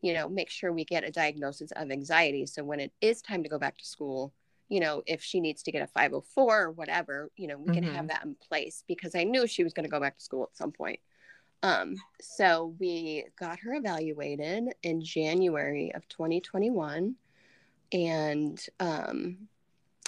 you 0.02 0.14
know, 0.14 0.28
make 0.28 0.50
sure 0.50 0.72
we 0.72 0.84
get 0.84 1.04
a 1.04 1.10
diagnosis 1.10 1.70
of 1.72 1.90
anxiety. 1.90 2.46
So 2.46 2.62
when 2.64 2.80
it 2.80 2.92
is 3.00 3.22
time 3.22 3.42
to 3.42 3.48
go 3.48 3.58
back 3.58 3.78
to 3.78 3.84
school, 3.84 4.32
you 4.68 4.80
know, 4.80 5.02
if 5.06 5.22
she 5.22 5.40
needs 5.40 5.62
to 5.62 5.72
get 5.72 5.82
a 5.82 5.86
504 5.86 6.62
or 6.62 6.70
whatever, 6.70 7.30
you 7.36 7.48
know, 7.48 7.56
we 7.56 7.64
mm-hmm. 7.64 7.74
can 7.74 7.82
have 7.84 7.94
mm-hmm. 7.94 8.06
that 8.08 8.24
in 8.24 8.34
place 8.34 8.84
because 8.86 9.14
I 9.14 9.24
knew 9.24 9.46
she 9.46 9.64
was 9.64 9.72
going 9.72 9.84
to 9.84 9.90
go 9.90 10.00
back 10.00 10.18
to 10.18 10.24
school 10.24 10.44
at 10.44 10.56
some 10.56 10.72
point. 10.72 11.00
Um, 11.62 11.96
so 12.20 12.74
we 12.78 13.24
got 13.38 13.58
her 13.60 13.74
evaluated 13.74 14.64
in 14.82 15.02
January 15.02 15.92
of 15.94 16.06
2021. 16.08 17.16
And 17.92 18.66
um, 18.78 19.48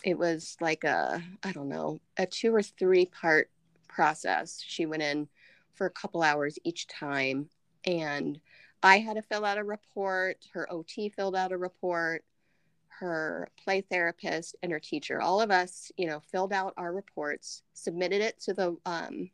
it 0.05 0.19
was 0.19 0.57
like 0.61 0.85
a, 0.85 1.23
I 1.43 1.53
don't 1.53 1.69
know, 1.69 2.01
a 2.17 2.27
two 2.27 2.55
or 2.55 2.63
three 2.63 3.07
part 3.07 3.51
process. 3.89 4.63
She 4.67 4.87
went 4.87 5.03
in 5.03 5.29
for 5.75 5.87
a 5.87 5.91
couple 5.91 6.23
hours 6.23 6.59
each 6.65 6.87
time. 6.87 7.49
And 7.85 8.41
I 8.83 8.99
had 8.99 9.17
to 9.17 9.23
fill 9.23 9.45
out 9.45 9.59
a 9.59 9.65
report. 9.65 10.39
Her 10.53 10.71
OT 10.73 11.11
filled 11.11 11.37
out 11.37 11.53
a 11.53 11.59
report. 11.59 12.25
Her 12.89 13.49
play 13.63 13.81
therapist 13.81 14.57
and 14.63 14.71
her 14.73 14.79
teacher, 14.79 15.23
all 15.23 15.41
of 15.41 15.51
us, 15.51 15.91
you 15.97 16.07
know, 16.07 16.21
filled 16.21 16.53
out 16.53 16.75
our 16.77 16.93
reports, 16.93 17.63
submitted 17.73 18.21
it 18.21 18.39
to 18.41 18.53
the 18.53 18.77
um, 18.85 19.31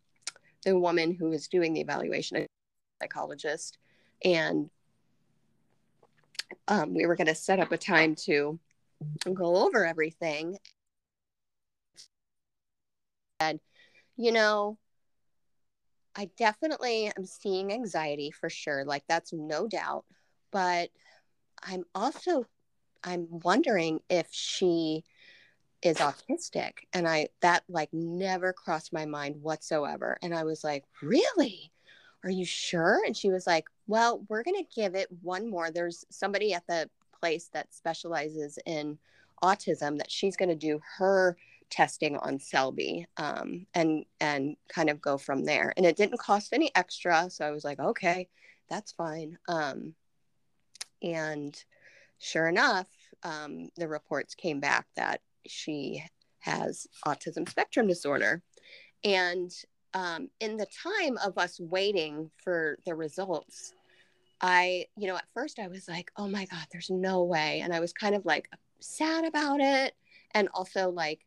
the 0.64 0.78
woman 0.78 1.12
who 1.12 1.30
was 1.30 1.48
doing 1.48 1.74
the 1.74 1.80
evaluation, 1.80 2.46
psychologist, 3.02 3.78
and 4.24 4.70
um, 6.68 6.94
we 6.94 7.06
were 7.06 7.16
going 7.16 7.26
to 7.26 7.34
set 7.34 7.58
up 7.58 7.72
a 7.72 7.76
time 7.76 8.14
to 8.14 8.56
go 9.32 9.64
over 9.66 9.84
everything. 9.84 10.58
And, 13.40 13.60
you 14.16 14.32
know, 14.32 14.78
I 16.14 16.30
definitely 16.38 17.12
am 17.16 17.26
seeing 17.26 17.72
anxiety 17.72 18.30
for 18.30 18.48
sure. 18.48 18.84
Like, 18.84 19.04
that's 19.08 19.32
no 19.32 19.68
doubt. 19.68 20.04
But 20.50 20.90
I'm 21.62 21.84
also, 21.94 22.46
I'm 23.04 23.26
wondering 23.30 24.00
if 24.08 24.28
she 24.30 25.04
is 25.82 25.98
autistic 25.98 26.72
and 26.94 27.06
i 27.06 27.28
that 27.42 27.62
like 27.68 27.90
never 27.92 28.54
crossed 28.54 28.94
my 28.94 29.04
mind 29.04 29.36
whatsoever 29.42 30.16
and 30.22 30.34
i 30.34 30.42
was 30.42 30.64
like 30.64 30.84
really 31.02 31.70
are 32.26 32.30
you 32.30 32.44
sure? 32.44 33.02
And 33.06 33.16
she 33.16 33.30
was 33.30 33.46
like, 33.46 33.66
well, 33.86 34.24
we're 34.28 34.42
going 34.42 34.56
to 34.56 34.74
give 34.74 34.96
it 34.96 35.06
one 35.22 35.48
more. 35.48 35.70
There's 35.70 36.04
somebody 36.10 36.54
at 36.54 36.66
the 36.66 36.90
place 37.26 37.50
that 37.52 37.74
specializes 37.74 38.56
in 38.66 38.98
autism 39.42 39.98
that 39.98 40.10
she's 40.10 40.36
going 40.36 40.48
to 40.48 40.54
do 40.54 40.80
her 40.96 41.36
testing 41.70 42.16
on 42.18 42.38
Selby 42.38 43.04
um, 43.16 43.66
and 43.74 44.04
and 44.20 44.56
kind 44.68 44.88
of 44.88 45.00
go 45.00 45.18
from 45.18 45.44
there. 45.44 45.72
And 45.76 45.84
it 45.84 45.96
didn't 45.96 46.20
cost 46.20 46.52
any 46.52 46.70
extra, 46.76 47.28
so 47.28 47.44
I 47.44 47.50
was 47.50 47.64
like, 47.64 47.80
okay, 47.80 48.28
that's 48.70 48.92
fine. 48.92 49.38
Um, 49.48 49.94
and 51.02 51.52
sure 52.18 52.46
enough, 52.46 52.86
um, 53.24 53.70
the 53.76 53.88
reports 53.88 54.36
came 54.36 54.60
back 54.60 54.86
that 54.94 55.20
she 55.46 56.04
has 56.38 56.86
autism 57.04 57.48
spectrum 57.48 57.88
disorder. 57.88 58.40
And 59.02 59.50
um, 59.94 60.28
in 60.38 60.56
the 60.56 60.68
time 60.82 61.18
of 61.24 61.38
us 61.38 61.58
waiting 61.58 62.30
for 62.36 62.78
the 62.86 62.94
results, 62.94 63.74
I, 64.40 64.86
you 64.96 65.06
know, 65.06 65.16
at 65.16 65.28
first 65.34 65.58
I 65.58 65.68
was 65.68 65.88
like, 65.88 66.10
oh 66.16 66.28
my 66.28 66.44
God, 66.46 66.66
there's 66.70 66.90
no 66.90 67.24
way. 67.24 67.60
And 67.60 67.74
I 67.74 67.80
was 67.80 67.92
kind 67.92 68.14
of 68.14 68.26
like 68.26 68.50
sad 68.80 69.24
about 69.24 69.60
it. 69.60 69.94
And 70.32 70.48
also 70.52 70.90
like, 70.90 71.20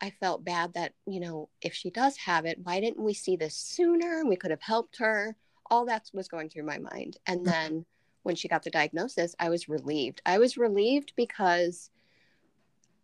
I 0.00 0.10
felt 0.10 0.44
bad 0.44 0.74
that, 0.74 0.94
you 1.06 1.20
know, 1.20 1.48
if 1.60 1.74
she 1.74 1.90
does 1.90 2.16
have 2.18 2.46
it, 2.46 2.58
why 2.62 2.80
didn't 2.80 3.02
we 3.02 3.14
see 3.14 3.36
this 3.36 3.54
sooner? 3.54 4.24
We 4.24 4.36
could 4.36 4.50
have 4.50 4.62
helped 4.62 4.98
her. 4.98 5.36
All 5.70 5.86
that 5.86 6.10
was 6.12 6.28
going 6.28 6.48
through 6.48 6.64
my 6.64 6.78
mind. 6.78 7.18
And 7.26 7.40
mm-hmm. 7.40 7.50
then 7.50 7.86
when 8.22 8.36
she 8.36 8.48
got 8.48 8.62
the 8.62 8.70
diagnosis, 8.70 9.34
I 9.38 9.48
was 9.48 9.68
relieved. 9.68 10.22
I 10.24 10.38
was 10.38 10.56
relieved 10.56 11.12
because 11.16 11.90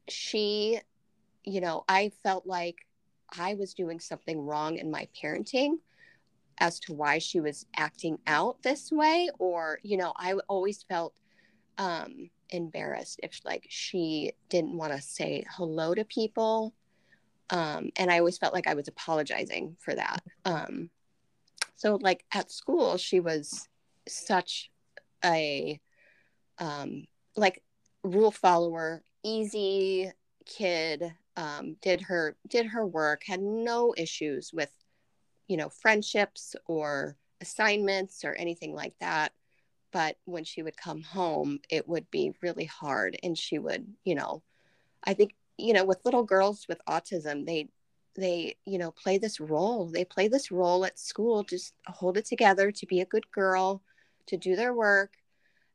she, 0.08 0.80
you 1.44 1.60
know, 1.60 1.84
I 1.88 2.12
felt 2.22 2.46
like 2.46 2.76
I 3.36 3.54
was 3.54 3.74
doing 3.74 4.00
something 4.00 4.40
wrong 4.40 4.76
in 4.76 4.90
my 4.90 5.08
parenting 5.20 5.78
as 6.58 6.78
to 6.80 6.92
why 6.92 7.18
she 7.18 7.40
was 7.40 7.66
acting 7.76 8.18
out 8.26 8.62
this 8.62 8.90
way 8.92 9.28
or 9.38 9.78
you 9.82 9.96
know 9.96 10.12
i 10.16 10.34
always 10.48 10.82
felt 10.82 11.14
um 11.78 12.30
embarrassed 12.50 13.20
if 13.22 13.40
like 13.44 13.66
she 13.68 14.32
didn't 14.48 14.76
want 14.76 14.92
to 14.92 15.00
say 15.00 15.44
hello 15.56 15.94
to 15.94 16.04
people. 16.04 16.74
Um 17.50 17.90
and 17.96 18.10
i 18.10 18.18
always 18.18 18.38
felt 18.38 18.54
like 18.54 18.66
i 18.66 18.74
was 18.74 18.88
apologizing 18.88 19.76
for 19.80 19.94
that. 19.94 20.22
Um 20.44 20.90
so 21.76 21.98
like 22.00 22.24
at 22.32 22.50
school 22.50 22.96
she 22.96 23.20
was 23.20 23.68
such 24.06 24.70
a 25.24 25.80
um 26.58 27.06
like 27.36 27.62
rule 28.02 28.30
follower 28.30 29.02
easy 29.22 30.10
kid 30.46 31.14
um 31.36 31.76
did 31.80 32.02
her 32.02 32.36
did 32.46 32.66
her 32.66 32.86
work 32.86 33.22
had 33.26 33.40
no 33.40 33.94
issues 33.96 34.52
with 34.52 34.70
you 35.48 35.56
know, 35.56 35.68
friendships 35.68 36.56
or 36.66 37.16
assignments 37.40 38.24
or 38.24 38.32
anything 38.34 38.74
like 38.74 38.94
that. 39.00 39.32
But 39.92 40.16
when 40.24 40.44
she 40.44 40.62
would 40.62 40.76
come 40.76 41.02
home, 41.02 41.60
it 41.70 41.88
would 41.88 42.10
be 42.10 42.34
really 42.42 42.64
hard. 42.64 43.16
And 43.22 43.38
she 43.38 43.58
would, 43.58 43.86
you 44.04 44.14
know, 44.14 44.42
I 45.04 45.14
think, 45.14 45.34
you 45.56 45.72
know, 45.72 45.84
with 45.84 46.04
little 46.04 46.24
girls 46.24 46.66
with 46.68 46.80
autism, 46.88 47.46
they, 47.46 47.68
they, 48.16 48.56
you 48.64 48.78
know, 48.78 48.90
play 48.90 49.18
this 49.18 49.38
role. 49.38 49.86
They 49.86 50.04
play 50.04 50.26
this 50.26 50.50
role 50.50 50.84
at 50.84 50.98
school, 50.98 51.44
just 51.44 51.74
hold 51.86 52.16
it 52.16 52.26
together 52.26 52.72
to 52.72 52.86
be 52.86 53.00
a 53.00 53.06
good 53.06 53.30
girl, 53.30 53.82
to 54.26 54.36
do 54.36 54.56
their 54.56 54.74
work. 54.74 55.12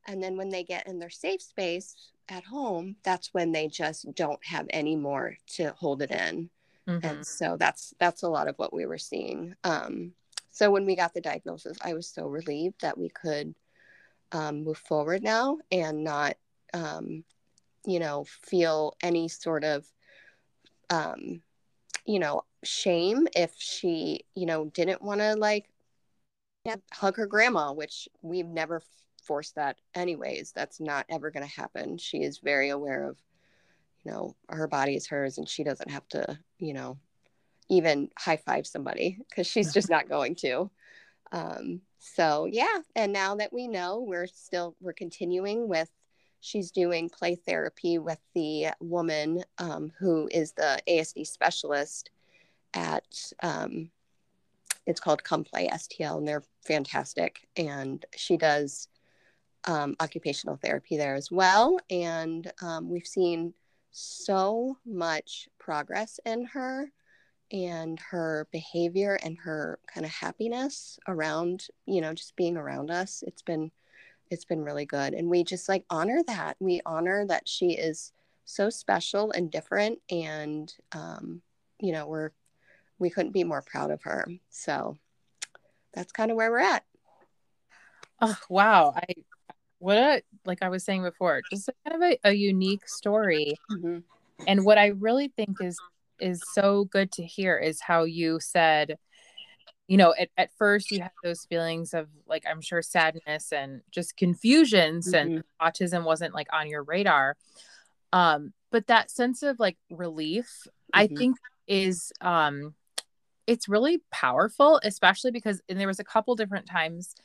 And 0.08 0.22
then 0.22 0.36
when 0.36 0.50
they 0.50 0.64
get 0.64 0.88
in 0.88 1.00
their 1.00 1.10
safe 1.10 1.42
space 1.42 1.96
at 2.28 2.44
home, 2.44 2.96
that's 3.04 3.34
when 3.34 3.52
they 3.52 3.68
just 3.68 4.14
don't 4.16 4.44
have 4.46 4.66
any 4.72 4.96
more 4.96 5.38
to 5.56 5.74
hold 5.78 6.02
it 6.02 6.12
in. 6.12 6.50
Mm-hmm. 6.90 7.06
And 7.06 7.26
so 7.26 7.56
that's 7.58 7.94
that's 8.00 8.24
a 8.24 8.30
lot 8.30 8.48
of 8.48 8.56
what 8.58 8.74
we 8.74 8.86
were 8.88 8.98
seeing. 8.98 9.56
Um, 9.64 10.14
so 10.50 10.72
when 10.72 10.86
we 10.86 10.96
got 10.96 11.14
the 11.14 11.22
diagnosis, 11.22 11.78
I 11.82 11.94
was 11.94 12.08
so 12.08 12.26
relieved 12.26 12.82
that 12.82 12.98
we 12.98 13.10
could 13.10 13.54
um, 14.32 14.64
move 14.64 14.78
forward 14.78 15.24
now 15.24 15.60
and 15.72 16.04
not, 16.04 16.36
um, 16.74 17.24
you 17.86 18.00
know, 18.00 18.26
feel 18.44 18.96
any 19.02 19.28
sort 19.28 19.64
of, 19.64 19.86
um, 20.90 21.42
you 22.06 22.20
know, 22.20 22.44
shame 22.64 23.28
if 23.36 23.54
she, 23.58 24.26
you 24.36 24.48
know, 24.48 24.66
didn't 24.66 25.02
want 25.02 25.22
to 25.22 25.36
like 25.36 25.70
hug 26.92 27.18
her 27.18 27.28
grandma, 27.28 27.72
which 27.72 28.10
we've 28.22 28.48
never 28.48 28.82
forced 29.24 29.56
that 29.56 29.78
anyways. 29.94 30.52
That's 30.54 30.80
not 30.80 31.06
ever 31.08 31.30
going 31.30 31.48
to 31.48 31.62
happen. 31.62 32.00
She 32.00 32.24
is 32.24 32.40
very 32.40 32.70
aware 32.70 33.08
of 33.08 33.18
you 34.04 34.12
know 34.12 34.36
her 34.50 34.68
body 34.68 34.96
is 34.96 35.08
hers 35.08 35.38
and 35.38 35.48
she 35.48 35.64
doesn't 35.64 35.92
have 35.92 36.08
to 36.10 36.38
you 36.58 36.74
know 36.74 36.98
even 37.70 38.10
high 38.18 38.38
five 38.38 38.66
somebody 38.66 39.20
because 39.30 39.46
she's 39.46 39.74
just 39.74 39.90
not 39.90 40.10
going 40.10 40.36
to. 40.36 40.70
Um, 41.32 41.82
so 42.00 42.46
yeah 42.46 42.80
and 42.96 43.14
now 43.14 43.36
that 43.36 43.54
we 43.54 43.68
know 43.68 44.00
we're 44.00 44.26
still 44.26 44.76
we're 44.80 44.94
continuing 44.94 45.68
with 45.68 45.90
she's 46.40 46.72
doing 46.72 47.10
play 47.10 47.36
therapy 47.36 48.00
with 48.00 48.20
the 48.34 48.68
woman 48.80 49.44
um, 49.60 49.92
who 50.00 50.28
is 50.32 50.54
the 50.54 50.80
asd 50.90 51.28
specialist 51.28 52.10
at 52.74 53.32
um, 53.44 53.92
it's 54.88 55.02
called 55.02 55.24
come 55.24 55.44
play 55.44 55.68
stl 55.68 56.18
and 56.18 56.28
they're 56.28 56.44
fantastic. 56.70 57.48
And 57.58 58.06
she 58.16 58.38
does 58.38 58.88
um, 59.66 59.96
occupational 60.00 60.58
therapy 60.58 60.98
there 60.98 61.16
as 61.16 61.32
well. 61.32 61.80
And 61.90 62.52
um, 62.62 62.90
we've 62.90 63.08
seen 63.08 63.54
so 63.92 64.78
much 64.86 65.50
progress 65.58 66.20
in 66.26 66.46
her 66.46 66.92
and 67.52 68.00
her 68.00 68.48
behavior 68.52 69.18
and 69.24 69.38
her 69.40 69.80
kind 69.92 70.06
of 70.06 70.12
happiness 70.12 71.00
around 71.08 71.68
you 71.88 72.00
know 72.00 72.14
just 72.14 72.36
being 72.36 72.58
around 72.58 72.92
us. 72.92 73.24
It's 73.26 73.42
been 73.42 73.72
it's 74.30 74.46
been 74.46 74.64
really 74.64 74.86
good. 74.86 75.14
And 75.14 75.28
we 75.30 75.44
just 75.44 75.68
like 75.68 75.86
honor 75.90 76.22
that. 76.28 76.56
We 76.60 76.82
honor 76.86 77.26
that 77.28 77.48
she 77.48 77.72
is 77.72 78.12
so 78.46 78.70
special 78.70 79.32
and 79.32 79.52
different 79.52 80.00
and 80.10 80.74
um 80.92 81.42
you 81.80 81.92
know 81.92 82.08
we're 82.08 82.32
we 83.00 83.10
couldn't 83.10 83.32
be 83.32 83.44
more 83.44 83.62
proud 83.62 83.92
of 83.92 84.04
her. 84.04 84.26
So 84.50 84.98
that's 85.94 86.12
kind 86.12 86.32
of 86.32 86.38
where 86.38 86.52
we're 86.52 86.60
at. 86.60 86.84
Oh 88.22 88.38
wow. 88.50 88.94
I 88.96 89.06
what 89.80 89.98
a 89.98 90.22
like 90.46 90.62
i 90.62 90.70
was 90.70 90.84
saying 90.84 91.04
before 91.04 91.42
just 91.50 91.70
kind 91.88 92.02
of 92.02 92.10
a, 92.10 92.30
a 92.30 92.34
unique 92.34 92.88
story 92.88 93.56
mm-hmm. 93.72 94.00
and 94.48 94.64
what 94.66 94.78
i 94.78 94.88
really 94.88 95.30
think 95.36 95.58
is 95.62 95.78
is 96.20 96.42
so 96.54 96.86
good 96.86 97.12
to 97.12 97.24
hear 97.24 97.58
is 97.58 97.82
how 97.82 98.04
you 98.04 98.40
said 98.40 98.98
you 99.88 99.98
know 99.98 100.14
at, 100.20 100.30
at 100.38 100.50
first 100.58 100.92
you 100.92 101.02
had 101.02 101.12
those 101.24 101.46
feelings 101.46 101.94
of 101.94 102.08
like 102.28 102.44
i'm 102.50 102.62
sure 102.62 102.82
sadness 102.82 103.52
and 103.52 103.82
just 103.92 104.16
confusion 104.16 105.00
mm-hmm. 105.00 105.10
since 105.10 105.44
autism 105.62 106.04
wasn't 106.04 106.34
like 106.34 106.48
on 106.54 106.68
your 106.68 106.84
radar 106.84 107.36
um 108.14 108.54
but 108.72 108.88
that 108.88 109.10
sense 109.10 109.44
of 109.44 109.60
like 109.60 109.78
relief 109.90 110.62
mm-hmm. 110.66 111.00
i 111.00 111.08
think 111.08 111.38
is 111.68 112.12
um 112.22 112.74
it's 113.48 113.68
really 113.68 114.02
powerful 114.12 114.80
especially 114.84 115.32
because 115.32 115.62
and 115.70 115.80
there 115.80 115.88
was 115.88 116.00
a 116.00 116.04
couple 116.04 116.36
different 116.36 116.68
times 116.68 117.16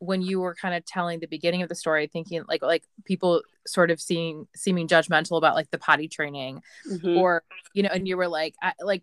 when 0.00 0.22
you 0.22 0.40
were 0.40 0.54
kind 0.54 0.74
of 0.74 0.84
telling 0.84 1.20
the 1.20 1.26
beginning 1.26 1.62
of 1.62 1.68
the 1.68 1.74
story 1.74 2.06
thinking 2.06 2.42
like 2.48 2.62
like 2.62 2.82
people 3.04 3.42
sort 3.66 3.90
of 3.90 4.00
seeing 4.00 4.48
seeming 4.56 4.88
judgmental 4.88 5.38
about 5.38 5.54
like 5.54 5.70
the 5.70 5.78
potty 5.78 6.08
training 6.08 6.60
mm-hmm. 6.90 7.16
or 7.18 7.42
you 7.74 7.82
know 7.82 7.90
and 7.92 8.08
you 8.08 8.16
were 8.16 8.28
like 8.28 8.54
I, 8.62 8.72
like 8.82 9.02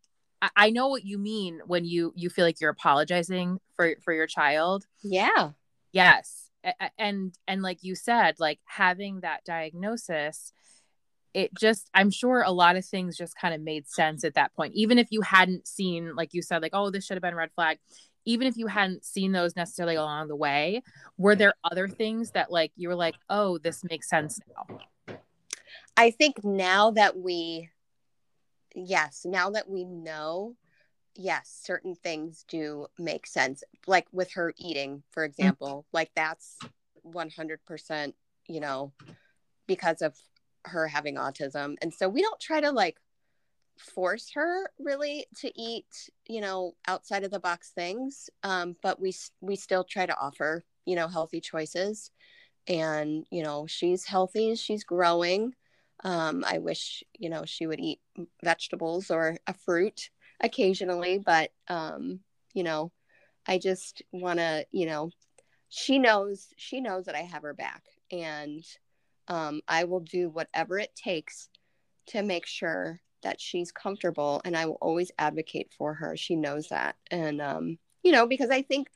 I 0.56 0.70
know 0.70 0.88
what 0.88 1.06
you 1.06 1.18
mean 1.18 1.62
when 1.66 1.86
you 1.86 2.14
you 2.16 2.30
feel 2.30 2.46
like 2.46 2.62
you're 2.62 2.70
apologizing 2.70 3.60
for 3.76 3.96
for 4.04 4.14
your 4.14 4.28
child. 4.28 4.86
Yeah. 5.04 5.52
Yes. 5.92 6.50
And 6.98 7.34
and 7.48 7.62
like 7.62 7.84
you 7.84 7.96
said, 7.96 8.36
like 8.40 8.60
having 8.66 9.22
that 9.22 9.46
diagnosis, 9.46 10.52
it 11.34 11.54
just 11.56 11.90
I'm 11.94 12.12
sure 12.12 12.42
a 12.42 12.52
lot 12.52 12.76
of 12.76 12.86
things 12.86 13.18
just 13.18 13.38
kind 13.40 13.54
of 13.54 13.62
made 13.62 13.88
sense 13.88 14.24
at 14.24 14.36
that 14.36 14.54
point. 14.54 14.74
Even 14.76 15.00
if 15.00 15.08
you 15.12 15.22
hadn't 15.22 15.68
seen, 15.68 16.16
like 16.16 16.34
you 16.34 16.42
said, 16.42 16.62
like 16.62 16.74
oh 16.74 16.92
this 16.92 17.06
should 17.06 17.16
have 17.16 17.24
been 17.24 17.36
red 17.36 17.52
flag 17.56 17.80
even 18.28 18.46
if 18.46 18.58
you 18.58 18.68
hadn't 18.68 19.06
seen 19.06 19.32
those 19.32 19.56
necessarily 19.56 19.96
along 19.96 20.28
the 20.28 20.36
way, 20.36 20.84
were 21.18 21.34
there 21.34 21.54
other 21.63 21.88
things 21.88 22.32
that 22.32 22.52
like 22.52 22.74
you 22.76 22.90
were 22.90 22.96
like, 22.96 23.16
oh, 23.30 23.58
this 23.58 23.86
makes 23.86 24.10
sense 24.10 24.40
now? 24.50 24.80
I 25.96 26.12
think 26.12 26.44
now 26.44 26.92
that 26.92 27.18
we, 27.18 27.70
yes, 28.76 29.22
now 29.26 29.52
that 29.52 29.70
we 29.70 29.86
know, 29.86 30.58
yes, 31.16 31.62
certain 31.63 31.96
things 31.96 32.44
do 32.50 32.88
make 33.00 33.26
sense. 33.26 33.63
Like 33.88 34.08
with 34.12 34.34
her 34.34 34.54
eating, 34.58 35.04
for 35.12 35.24
mm. 35.24 35.30
example, 35.30 35.86
mm-hmm. 35.88 35.98
like 35.98 36.12
that's 36.13 36.58
100%, 37.06 38.13
you 38.50 38.60
know, 38.60 38.92
because 39.68 40.02
of 40.02 40.16
her 40.66 40.86
having 40.86 41.16
autism. 41.16 41.76
And 41.82 41.94
so 41.94 42.10
we 42.10 42.22
don't 42.22 42.42
try 42.42 42.60
to 42.60 42.72
like 42.72 42.98
force 43.80 44.32
her 44.34 44.70
really 44.80 45.26
to 45.36 45.52
eat 45.60 46.10
you 46.28 46.42
know 46.42 46.74
outside 46.88 47.24
of 47.24 47.32
the 47.32 47.40
box 47.40 47.72
things 47.72 48.30
um, 48.44 48.76
but 48.82 49.00
we 49.00 49.13
we 49.42 49.56
still 49.56 49.84
try 49.84 50.06
to 50.06 50.18
offer 50.18 50.63
you 50.86 50.96
know 50.96 51.08
healthy 51.08 51.42
choices. 51.42 52.12
And 52.70 53.26
you 53.32 53.44
know 53.44 53.66
she's 53.68 54.06
healthy 54.06 54.56
she's 54.56 54.84
growing. 54.84 55.54
Um, 56.04 56.44
i 56.46 56.60
wish 56.60 57.04
you 57.18 57.30
know 57.30 57.44
she 57.46 57.66
would 57.66 57.80
eat 57.80 58.00
vegetables 58.44 59.10
or 59.10 59.38
a 59.48 59.54
fruit 59.54 60.12
occasionally 60.42 61.18
but 61.18 61.50
um, 61.70 62.20
you 62.54 62.63
know 62.63 62.92
I 63.48 63.58
just 63.58 64.02
want 64.12 64.40
to, 64.40 64.66
you 64.72 64.86
know, 64.86 65.10
she 65.70 66.00
knows 66.00 66.48
she 66.58 66.82
knows 66.82 67.06
that 67.06 67.16
I 67.16 67.22
have 67.22 67.44
her 67.44 67.54
back, 67.54 67.84
and 68.12 68.63
um, 69.28 69.62
I 69.68 69.86
will 69.86 70.02
do 70.02 70.30
whatever 70.30 70.78
it 70.80 70.96
takes 70.96 71.50
to 72.08 72.24
make 72.24 72.46
sure 72.46 73.00
that 73.24 73.42
she's 73.42 73.72
comfortable, 73.72 74.42
and 74.46 74.56
I 74.56 74.66
will 74.66 74.78
always 74.82 75.12
advocate 75.18 75.72
for 75.78 75.94
her. 75.96 76.16
She 76.18 76.36
knows 76.36 76.70
that, 76.70 76.96
and 77.12 77.42
um, 77.42 77.78
you 78.04 78.12
know, 78.12 78.28
because 78.28 78.50
I 78.50 78.62
think 78.62 78.90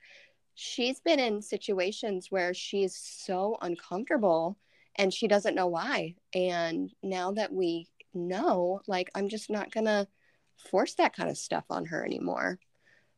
she's 0.55 0.99
been 0.99 1.19
in 1.19 1.41
situations 1.41 2.27
where 2.29 2.53
she's 2.53 2.95
so 2.95 3.57
uncomfortable 3.61 4.57
and 4.95 5.13
she 5.13 5.27
doesn't 5.27 5.55
know 5.55 5.67
why. 5.67 6.15
And 6.33 6.91
now 7.01 7.31
that 7.33 7.53
we 7.53 7.87
know, 8.13 8.81
like, 8.87 9.09
I'm 9.15 9.29
just 9.29 9.49
not 9.49 9.71
gonna 9.71 10.07
force 10.69 10.95
that 10.95 11.15
kind 11.15 11.29
of 11.29 11.37
stuff 11.37 11.65
on 11.69 11.85
her 11.85 12.05
anymore. 12.05 12.59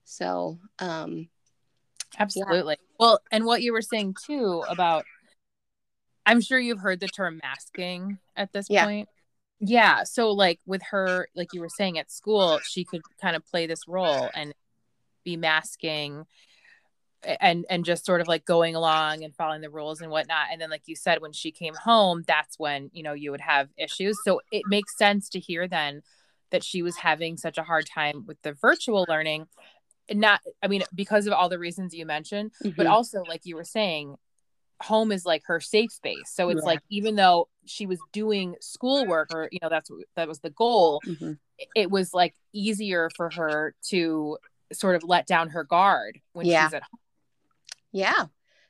So, 0.03 0.59
um, 0.79 1.29
absolutely. 2.17 2.77
Yeah. 2.79 2.95
Well, 2.99 3.19
and 3.31 3.45
what 3.45 3.61
you 3.61 3.73
were 3.73 3.81
saying 3.81 4.15
too 4.25 4.63
about, 4.67 5.05
I'm 6.25 6.41
sure 6.41 6.59
you've 6.59 6.79
heard 6.79 6.99
the 6.99 7.07
term 7.07 7.39
masking 7.43 8.19
at 8.35 8.53
this 8.53 8.67
yeah. 8.69 8.85
point. 8.85 9.09
Yeah. 9.65 10.03
So, 10.03 10.31
like 10.31 10.59
with 10.65 10.81
her, 10.91 11.27
like 11.35 11.49
you 11.53 11.61
were 11.61 11.69
saying 11.69 11.97
at 11.97 12.11
school, 12.11 12.59
she 12.63 12.83
could 12.83 13.01
kind 13.21 13.35
of 13.35 13.45
play 13.45 13.65
this 13.65 13.87
role 13.87 14.29
and 14.35 14.53
be 15.23 15.37
masking 15.37 16.25
and 17.39 17.65
and 17.69 17.85
just 17.85 18.05
sort 18.05 18.19
of 18.19 18.27
like 18.27 18.43
going 18.43 18.75
along 18.75 19.23
and 19.23 19.33
following 19.35 19.61
the 19.61 19.69
rules 19.69 20.01
and 20.01 20.11
whatnot 20.11 20.47
and 20.51 20.59
then 20.59 20.69
like 20.69 20.83
you 20.87 20.95
said 20.95 21.21
when 21.21 21.31
she 21.31 21.51
came 21.51 21.73
home 21.73 22.21
that's 22.27 22.59
when 22.59 22.89
you 22.91 23.01
know 23.01 23.13
you 23.13 23.31
would 23.31 23.39
have 23.39 23.69
issues 23.77 24.17
so 24.25 24.41
it 24.51 24.63
makes 24.67 24.97
sense 24.97 25.29
to 25.29 25.39
hear 25.39 25.65
then 25.65 26.01
that 26.51 26.65
she 26.65 26.81
was 26.81 26.97
having 26.97 27.37
such 27.37 27.57
a 27.57 27.63
hard 27.63 27.85
time 27.85 28.25
with 28.25 28.41
the 28.41 28.51
virtual 28.51 29.05
learning 29.07 29.47
not 30.11 30.41
i 30.61 30.67
mean 30.67 30.83
because 30.93 31.25
of 31.25 31.31
all 31.31 31.47
the 31.47 31.59
reasons 31.59 31.93
you 31.93 32.05
mentioned 32.05 32.51
mm-hmm. 32.61 32.75
but 32.75 32.87
also 32.87 33.23
like 33.23 33.45
you 33.45 33.55
were 33.55 33.63
saying 33.63 34.17
home 34.81 35.11
is 35.11 35.25
like 35.25 35.43
her 35.45 35.59
safe 35.59 35.91
space 35.91 36.31
so 36.33 36.49
it's 36.49 36.61
yeah. 36.61 36.67
like 36.67 36.79
even 36.89 37.15
though 37.15 37.47
she 37.65 37.85
was 37.85 37.99
doing 38.11 38.55
schoolwork 38.59 39.33
or 39.33 39.47
you 39.51 39.59
know 39.61 39.69
that's 39.69 39.89
that 40.15 40.27
was 40.27 40.39
the 40.39 40.49
goal 40.49 41.01
mm-hmm. 41.05 41.33
it 41.75 41.89
was 41.89 42.13
like 42.13 42.35
easier 42.51 43.09
for 43.15 43.29
her 43.29 43.75
to 43.81 44.37
sort 44.71 44.95
of 44.95 45.03
let 45.03 45.27
down 45.27 45.49
her 45.49 45.63
guard 45.63 46.19
when 46.33 46.45
yeah. 46.45 46.65
she's 46.65 46.73
at 46.73 46.83
home 46.83 46.99
yeah 47.91 48.25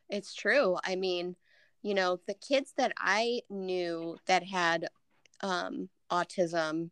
it's 0.10 0.34
true 0.34 0.78
i 0.84 0.96
mean 0.96 1.36
you 1.82 1.94
know 1.94 2.20
the 2.28 2.36
kids 2.36 2.74
that 2.78 2.92
i 2.98 3.42
knew 3.50 4.18
that 4.28 4.44
had 4.44 4.88
um 5.42 5.90
autism 6.12 6.90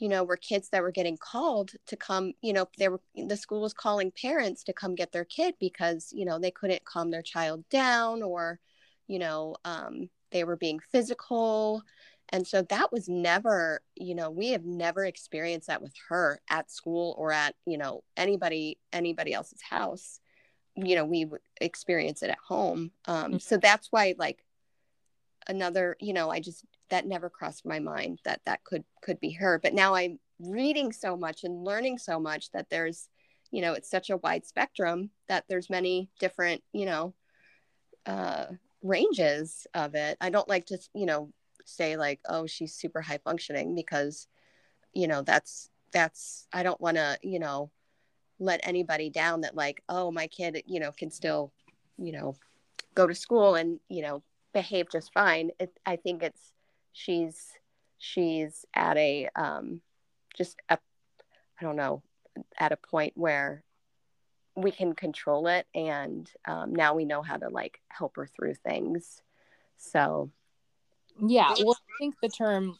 you 0.00 0.08
know, 0.08 0.24
were 0.24 0.38
kids 0.38 0.70
that 0.70 0.82
were 0.82 0.90
getting 0.90 1.18
called 1.18 1.72
to 1.86 1.94
come, 1.94 2.32
you 2.40 2.54
know, 2.54 2.66
they 2.78 2.88
were 2.88 3.00
the 3.14 3.36
school 3.36 3.60
was 3.60 3.74
calling 3.74 4.10
parents 4.10 4.64
to 4.64 4.72
come 4.72 4.94
get 4.94 5.12
their 5.12 5.26
kid 5.26 5.54
because, 5.60 6.10
you 6.12 6.24
know, 6.24 6.38
they 6.38 6.50
couldn't 6.50 6.86
calm 6.86 7.10
their 7.10 7.22
child 7.22 7.68
down 7.68 8.22
or, 8.22 8.58
you 9.06 9.18
know, 9.18 9.54
um, 9.66 10.08
they 10.32 10.42
were 10.42 10.56
being 10.56 10.80
physical. 10.90 11.82
And 12.30 12.46
so 12.46 12.62
that 12.62 12.90
was 12.90 13.10
never, 13.10 13.82
you 13.94 14.14
know, 14.14 14.30
we 14.30 14.50
have 14.52 14.64
never 14.64 15.04
experienced 15.04 15.66
that 15.66 15.82
with 15.82 15.92
her 16.08 16.40
at 16.48 16.70
school 16.70 17.14
or 17.18 17.30
at, 17.30 17.54
you 17.66 17.76
know, 17.76 18.02
anybody, 18.16 18.78
anybody 18.94 19.34
else's 19.34 19.60
house. 19.60 20.18
You 20.76 20.94
know, 20.96 21.04
we 21.04 21.26
would 21.26 21.42
experience 21.60 22.22
it 22.22 22.30
at 22.30 22.38
home. 22.38 22.92
Um, 23.04 23.38
so 23.38 23.58
that's 23.58 23.88
why, 23.90 24.14
like, 24.16 24.42
another, 25.46 25.96
you 26.00 26.14
know, 26.14 26.30
I 26.30 26.40
just 26.40 26.64
that 26.90 27.06
never 27.06 27.30
crossed 27.30 27.64
my 27.66 27.78
mind 27.78 28.20
that 28.24 28.40
that 28.46 28.62
could 28.64 28.84
could 29.02 29.20
be 29.20 29.30
her. 29.32 29.58
But 29.58 29.74
now 29.74 29.94
i'm 29.94 30.18
reading 30.38 30.92
so 30.92 31.16
much 31.16 31.44
and 31.44 31.64
learning 31.64 31.98
so 31.98 32.18
much 32.18 32.50
that 32.52 32.70
there's 32.70 33.08
you 33.50 33.60
know 33.60 33.74
it's 33.74 33.90
such 33.90 34.10
a 34.10 34.16
wide 34.18 34.46
spectrum 34.46 35.10
that 35.28 35.44
there's 35.48 35.68
many 35.68 36.08
different 36.18 36.62
you 36.72 36.86
know 36.86 37.14
uh 38.06 38.46
ranges 38.82 39.66
of 39.74 39.94
it. 39.94 40.16
I 40.20 40.30
don't 40.30 40.48
like 40.48 40.66
to 40.66 40.78
you 40.94 41.06
know 41.06 41.32
say 41.64 41.96
like 41.96 42.20
oh 42.28 42.46
she's 42.46 42.74
super 42.74 43.00
high 43.00 43.20
functioning 43.22 43.74
because 43.74 44.26
you 44.92 45.06
know 45.06 45.22
that's 45.22 45.70
that's 45.92 46.46
i 46.52 46.62
don't 46.62 46.80
want 46.80 46.96
to 46.96 47.18
you 47.22 47.38
know 47.38 47.70
let 48.38 48.60
anybody 48.62 49.10
down 49.10 49.42
that 49.42 49.54
like 49.54 49.82
oh 49.88 50.10
my 50.10 50.26
kid 50.26 50.62
you 50.66 50.80
know 50.80 50.90
can 50.92 51.10
still 51.10 51.52
you 51.98 52.12
know 52.12 52.34
go 52.94 53.06
to 53.06 53.14
school 53.14 53.54
and 53.54 53.78
you 53.88 54.02
know 54.02 54.22
behave 54.52 54.90
just 54.90 55.12
fine. 55.12 55.50
It, 55.60 55.70
i 55.86 55.96
think 55.96 56.22
it's 56.22 56.52
she's 56.92 57.52
she's 57.98 58.64
at 58.74 58.96
a 58.96 59.28
um, 59.36 59.80
just 60.36 60.56
a 60.68 60.78
I 61.60 61.64
don't 61.64 61.76
know 61.76 62.02
at 62.58 62.72
a 62.72 62.76
point 62.76 63.12
where 63.16 63.62
we 64.56 64.70
can 64.70 64.94
control 64.94 65.46
it 65.46 65.66
and 65.74 66.30
um, 66.46 66.74
now 66.74 66.94
we 66.94 67.04
know 67.04 67.22
how 67.22 67.36
to 67.36 67.48
like 67.48 67.80
help 67.88 68.16
her 68.16 68.26
through 68.26 68.54
things. 68.54 69.22
So 69.78 70.30
yeah 71.28 71.52
well 71.64 71.76
i 71.76 71.92
think 71.98 72.14
the 72.22 72.28
term 72.28 72.78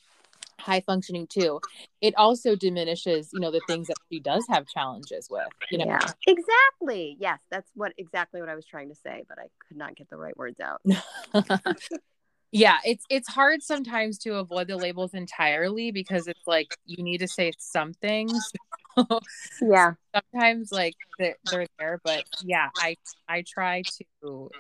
high 0.59 0.81
functioning 0.81 1.27
too 1.27 1.61
it 2.01 2.15
also 2.17 2.55
diminishes 2.55 3.31
you 3.33 3.41
know 3.41 3.51
the 3.51 3.61
things 3.67 3.87
that 3.87 3.97
she 4.11 4.21
does 4.21 4.47
have 4.49 4.67
challenges 4.67 5.29
with 5.31 5.49
you 5.71 5.79
know? 5.79 5.87
Yeah 5.87 6.13
exactly. 6.27 7.17
Yes 7.19 7.39
that's 7.51 7.71
what 7.75 7.93
exactly 7.97 8.41
what 8.41 8.51
i 8.51 8.55
was 8.55 8.67
trying 8.67 8.89
to 8.89 8.95
say 8.95 9.25
but 9.29 9.39
i 9.39 9.47
could 9.67 9.77
not 9.77 9.97
get 9.97 10.09
the 10.11 10.17
right 10.17 10.37
words 10.37 10.61
out 10.61 10.83
yeah 12.53 12.79
it's 12.85 13.05
it's 13.11 13.29
hard 13.29 13.63
sometimes 13.63 14.19
to 14.19 14.37
avoid 14.37 14.67
the 14.69 14.77
labels 14.77 15.15
entirely 15.15 15.91
because 15.91 16.27
it's 16.27 16.47
like 16.47 16.77
you 16.85 17.03
need 17.03 17.19
to 17.19 17.29
say 17.29 17.53
something 17.59 18.29
so 18.29 19.21
yeah. 19.63 19.93
sometimes 20.15 20.73
like 20.73 20.95
they're, 21.19 21.37
they're 21.51 21.67
there 21.79 22.01
but 22.05 22.25
yeah 22.43 22.69
i 22.79 22.97
i 23.29 23.43
try 23.47 23.83
to 23.83 24.51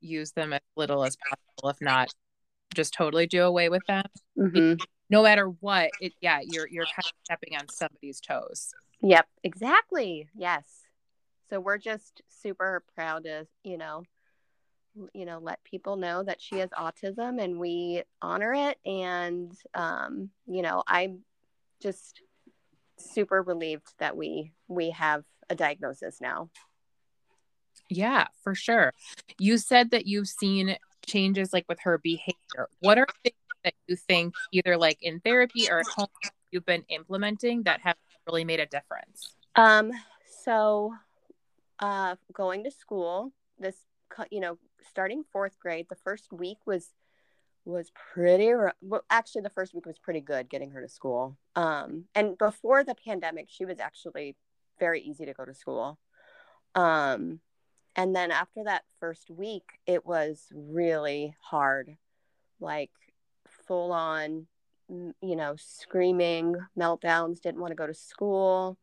use 0.00 0.32
them 0.32 0.52
as 0.52 0.60
little 0.76 1.04
as 1.04 1.16
possible 1.16 1.70
if 1.70 1.80
not 1.80 2.12
just 2.74 2.92
totally 2.92 3.26
do 3.26 3.42
away 3.42 3.68
with 3.68 3.82
them. 3.86 4.04
Mm-hmm. 4.38 4.74
no 5.10 5.22
matter 5.22 5.46
what 5.60 5.90
it 6.00 6.12
yeah 6.20 6.40
you're 6.42 6.68
you're 6.68 6.84
kind 6.84 7.04
of 7.04 7.12
stepping 7.24 7.56
on 7.56 7.68
somebody's 7.68 8.20
toes. 8.20 8.70
Yep 9.02 9.26
exactly 9.42 10.28
yes. 10.34 10.64
So 11.50 11.60
we're 11.60 11.78
just 11.78 12.22
super 12.28 12.82
proud 12.94 13.24
to 13.24 13.46
you 13.64 13.78
know 13.78 14.02
you 15.14 15.24
know 15.24 15.38
let 15.38 15.62
people 15.64 15.96
know 15.96 16.22
that 16.22 16.40
she 16.40 16.56
has 16.58 16.70
autism 16.70 17.42
and 17.42 17.58
we 17.58 18.02
honor 18.20 18.54
it. 18.54 18.78
And 18.84 19.52
um, 19.74 20.30
you 20.46 20.62
know 20.62 20.82
i'm 20.86 21.20
just 21.80 22.22
super 22.98 23.42
relieved 23.42 23.94
that 23.98 24.16
we 24.16 24.52
we 24.66 24.90
have 24.90 25.24
a 25.48 25.54
diagnosis 25.54 26.20
now. 26.20 26.50
Yeah 27.88 28.26
for 28.42 28.54
sure. 28.54 28.92
You 29.38 29.56
said 29.56 29.92
that 29.92 30.06
you've 30.06 30.28
seen 30.28 30.76
changes 31.06 31.52
like 31.52 31.64
with 31.68 31.80
her 31.80 31.98
behavior. 31.98 32.68
What 32.80 32.98
are 32.98 33.06
things 33.22 33.36
that 33.64 33.74
you 33.86 33.96
think 33.96 34.34
either 34.52 34.76
like 34.76 34.98
in 35.00 35.20
therapy 35.20 35.68
or 35.70 35.80
at 35.80 35.86
home 35.86 36.08
you've 36.50 36.66
been 36.66 36.84
implementing 36.88 37.62
that 37.64 37.80
have 37.82 37.96
really 38.26 38.44
made 38.44 38.60
a 38.60 38.66
difference? 38.66 39.34
Um 39.54 39.92
so 40.42 40.94
uh 41.78 42.16
going 42.32 42.64
to 42.64 42.70
school 42.70 43.32
this 43.58 43.76
you 44.30 44.40
know 44.40 44.58
starting 44.86 45.24
fourth 45.32 45.58
grade, 45.58 45.86
the 45.88 45.96
first 45.96 46.32
week 46.32 46.58
was 46.66 46.90
was 47.64 47.90
pretty 48.14 48.50
well 48.80 49.02
actually 49.10 49.42
the 49.42 49.50
first 49.50 49.74
week 49.74 49.84
was 49.84 49.98
pretty 49.98 50.22
good 50.22 50.48
getting 50.48 50.70
her 50.70 50.80
to 50.80 50.88
school. 50.88 51.36
Um, 51.54 52.04
and 52.14 52.38
before 52.38 52.82
the 52.82 52.94
pandemic 52.94 53.46
she 53.48 53.64
was 53.64 53.78
actually 53.78 54.36
very 54.78 55.02
easy 55.02 55.26
to 55.26 55.34
go 55.34 55.44
to 55.44 55.54
school. 55.54 55.98
Um, 56.74 57.40
and 57.94 58.14
then 58.14 58.30
after 58.30 58.64
that 58.64 58.84
first 59.00 59.28
week 59.28 59.64
it 59.86 60.06
was 60.06 60.46
really 60.52 61.34
hard 61.42 61.96
like 62.60 62.90
full 63.46 63.92
on 63.92 64.46
you 64.88 65.36
know 65.36 65.54
screaming 65.56 66.54
meltdowns 66.78 67.40
didn't 67.40 67.60
want 67.60 67.70
to 67.70 67.76
go 67.76 67.86
to 67.86 67.94
school 67.94 68.78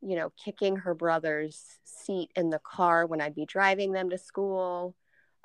you 0.00 0.16
know 0.16 0.32
kicking 0.42 0.76
her 0.76 0.94
brother's 0.94 1.78
seat 1.84 2.30
in 2.36 2.48
the 2.50 2.60
car 2.60 3.04
when 3.06 3.20
i'd 3.20 3.34
be 3.34 3.44
driving 3.44 3.92
them 3.92 4.08
to 4.08 4.16
school 4.16 4.94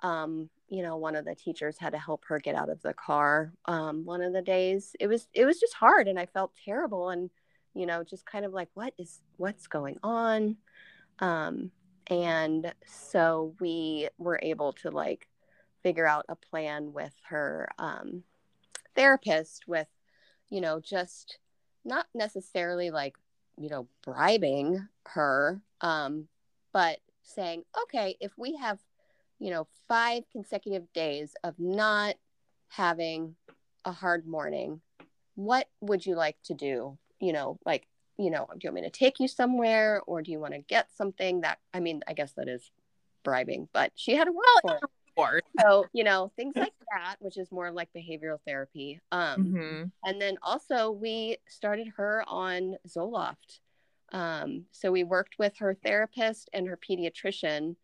um, 0.02 0.50
you 0.70 0.84
know 0.84 0.98
one 0.98 1.16
of 1.16 1.26
the 1.26 1.36
teachers 1.36 1.78
had 1.78 1.92
to 1.92 2.00
help 2.00 2.24
her 2.28 2.40
get 2.40 2.56
out 2.56 2.70
of 2.70 2.82
the 2.82 2.94
car 2.94 3.54
um, 3.66 4.06
one 4.06 4.22
of 4.22 4.34
the 4.34 4.42
days. 4.42 4.96
It 5.00 5.08
was 5.08 5.28
it 5.34 5.46
was 5.46 5.60
just 5.60 5.74
hard 5.74 6.08
and 6.08 6.20
i 6.20 6.26
felt 6.26 6.52
terrible 6.66 7.10
and 7.10 7.30
you 7.74 7.86
know 7.86 8.04
just 8.04 8.26
kind 8.26 8.46
of 8.46 8.54
like 8.54 8.70
what 8.74 8.94
is 8.98 9.22
what's 9.38 9.68
going 9.68 9.98
on? 10.04 10.58
Um, 11.20 11.72
and 12.08 12.74
so 12.86 13.56
we 13.60 14.10
were 14.18 14.40
able 14.42 14.74
to 14.74 14.90
like 14.90 15.28
figure 15.84 16.08
out 16.08 16.26
a 16.30 16.36
plan 16.36 16.94
with 16.94 17.14
her 17.30 17.70
um, 17.80 18.24
therapist 18.96 19.68
with 19.68 19.88
you 20.50 20.62
know 20.62 20.80
just 20.80 21.38
not 21.86 22.06
necessarily 22.14 22.92
like 22.92 23.16
you 23.58 23.70
know 23.70 23.88
bribing 24.04 24.88
her 25.08 25.62
um, 25.82 26.28
but 26.74 27.00
saying 27.24 27.64
okay 27.84 28.16
if 28.20 28.32
we 28.38 28.56
have 28.56 28.80
you 29.42 29.50
know, 29.50 29.68
five 29.88 30.24
consecutive 30.32 30.84
days 30.94 31.34
of 31.44 31.56
not 31.58 32.16
having 32.70 33.36
a 33.84 33.92
hard 33.92 34.28
morning, 34.28 34.82
what 35.34 35.68
would 35.82 36.06
you 36.06 36.16
like 36.16 36.38
to 36.44 36.54
do? 36.54 36.98
You 37.20 37.34
know, 37.34 37.60
like, 37.66 37.88
you 38.20 38.30
know, 38.30 38.48
do 38.52 38.60
you 38.62 38.70
want 38.70 38.76
me 38.76 38.82
to 38.84 38.92
take 38.92 39.20
you 39.20 39.28
somewhere 39.28 40.04
or 40.06 40.22
do 40.22 40.32
you 40.32 40.40
want 40.40 40.54
to 40.54 40.60
get 40.60 40.90
something 40.96 41.42
that, 41.42 41.58
I 41.74 41.80
mean, 41.80 42.04
I 42.08 42.14
guess 42.14 42.34
that 42.34 42.48
is 42.48 42.70
bribing, 43.24 43.68
but 43.74 43.92
she 43.96 44.16
had 44.16 44.26
to 44.26 44.32
work 44.32 44.46
well, 44.64 44.80
for 45.16 45.38
it. 45.38 45.46
So, 45.60 45.88
you 45.92 46.04
know, 46.04 46.32
things 46.36 46.56
like 46.56 46.74
that, 46.94 47.16
which 47.18 47.38
is 47.38 47.52
more 47.52 47.72
like 47.72 47.90
behavioral 47.98 48.38
therapy. 48.46 49.02
Um, 49.12 49.44
mm-hmm. 49.44 49.84
And 50.06 50.22
then 50.22 50.38
also, 50.44 50.92
we 50.92 51.38
started 51.48 51.88
her 51.98 52.24
on 52.28 52.76
Zoloft. 52.88 53.60
Um, 54.12 54.66
so, 54.72 54.92
we 54.92 55.04
worked 55.04 55.40
with 55.40 55.58
her 55.58 55.74
therapist 55.74 56.48
and 56.54 56.68
her 56.68 56.78
pediatrician 56.78 57.76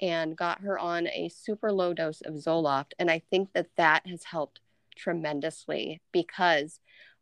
and 0.00 0.36
got 0.36 0.62
her 0.62 0.78
on 0.78 1.06
a 1.08 1.28
super 1.28 1.72
low 1.72 1.92
dose 1.92 2.20
of 2.22 2.34
Zoloft. 2.34 2.92
And 2.98 3.10
I 3.10 3.18
think 3.30 3.52
that 3.54 3.68
that 3.76 4.06
has 4.06 4.24
helped 4.24 4.60
tremendously 4.96 6.00
because 6.12 6.80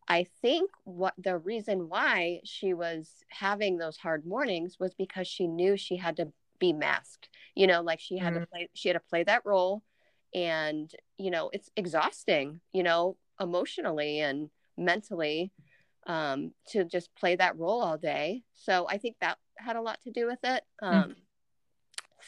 I 0.09 0.27
think 0.41 0.71
what 0.85 1.15
the 1.19 1.37
reason 1.37 1.89
why 1.89 2.41
she 2.45 2.73
was 2.73 3.11
having 3.29 3.77
those 3.77 3.99
hard 3.99 4.27
mornings 4.27 4.79
was 4.81 4.95
because 4.95 5.29
she 5.29 5.47
knew 5.47 5.77
she 5.77 5.97
had 5.97 6.17
to 6.17 6.33
be 6.59 6.73
masked. 6.73 7.29
You 7.55 7.67
know, 7.67 7.83
like 7.83 8.01
she 8.01 8.17
had 8.17 8.33
mm-hmm. 8.33 8.43
to 8.43 8.47
play 8.47 8.69
she 8.75 8.89
had 8.89 8.95
to 8.95 9.03
play 9.09 9.23
that 9.25 9.43
role 9.45 9.83
and 10.35 10.91
you 11.19 11.31
know, 11.31 11.51
it's 11.53 11.71
exhausting, 11.77 12.61
you 12.73 12.83
know, 12.83 13.17
emotionally 13.41 14.21
and 14.21 14.51
mentally 14.77 15.53
um 16.07 16.53
to 16.69 16.85
just 16.85 17.15
play 17.15 17.37
that 17.37 17.59
role 17.59 17.83
all 17.83 17.99
day. 17.99 18.43
So 18.55 18.87
I 18.89 18.97
think 18.97 19.17
that 19.21 19.37
had 19.59 19.77
a 19.77 19.83
lot 19.83 20.01
to 20.03 20.11
do 20.11 20.27
with 20.27 20.41
it. 20.43 20.65
Mm. 20.83 20.89
Um 20.89 21.03
mm-hmm. 21.03 21.13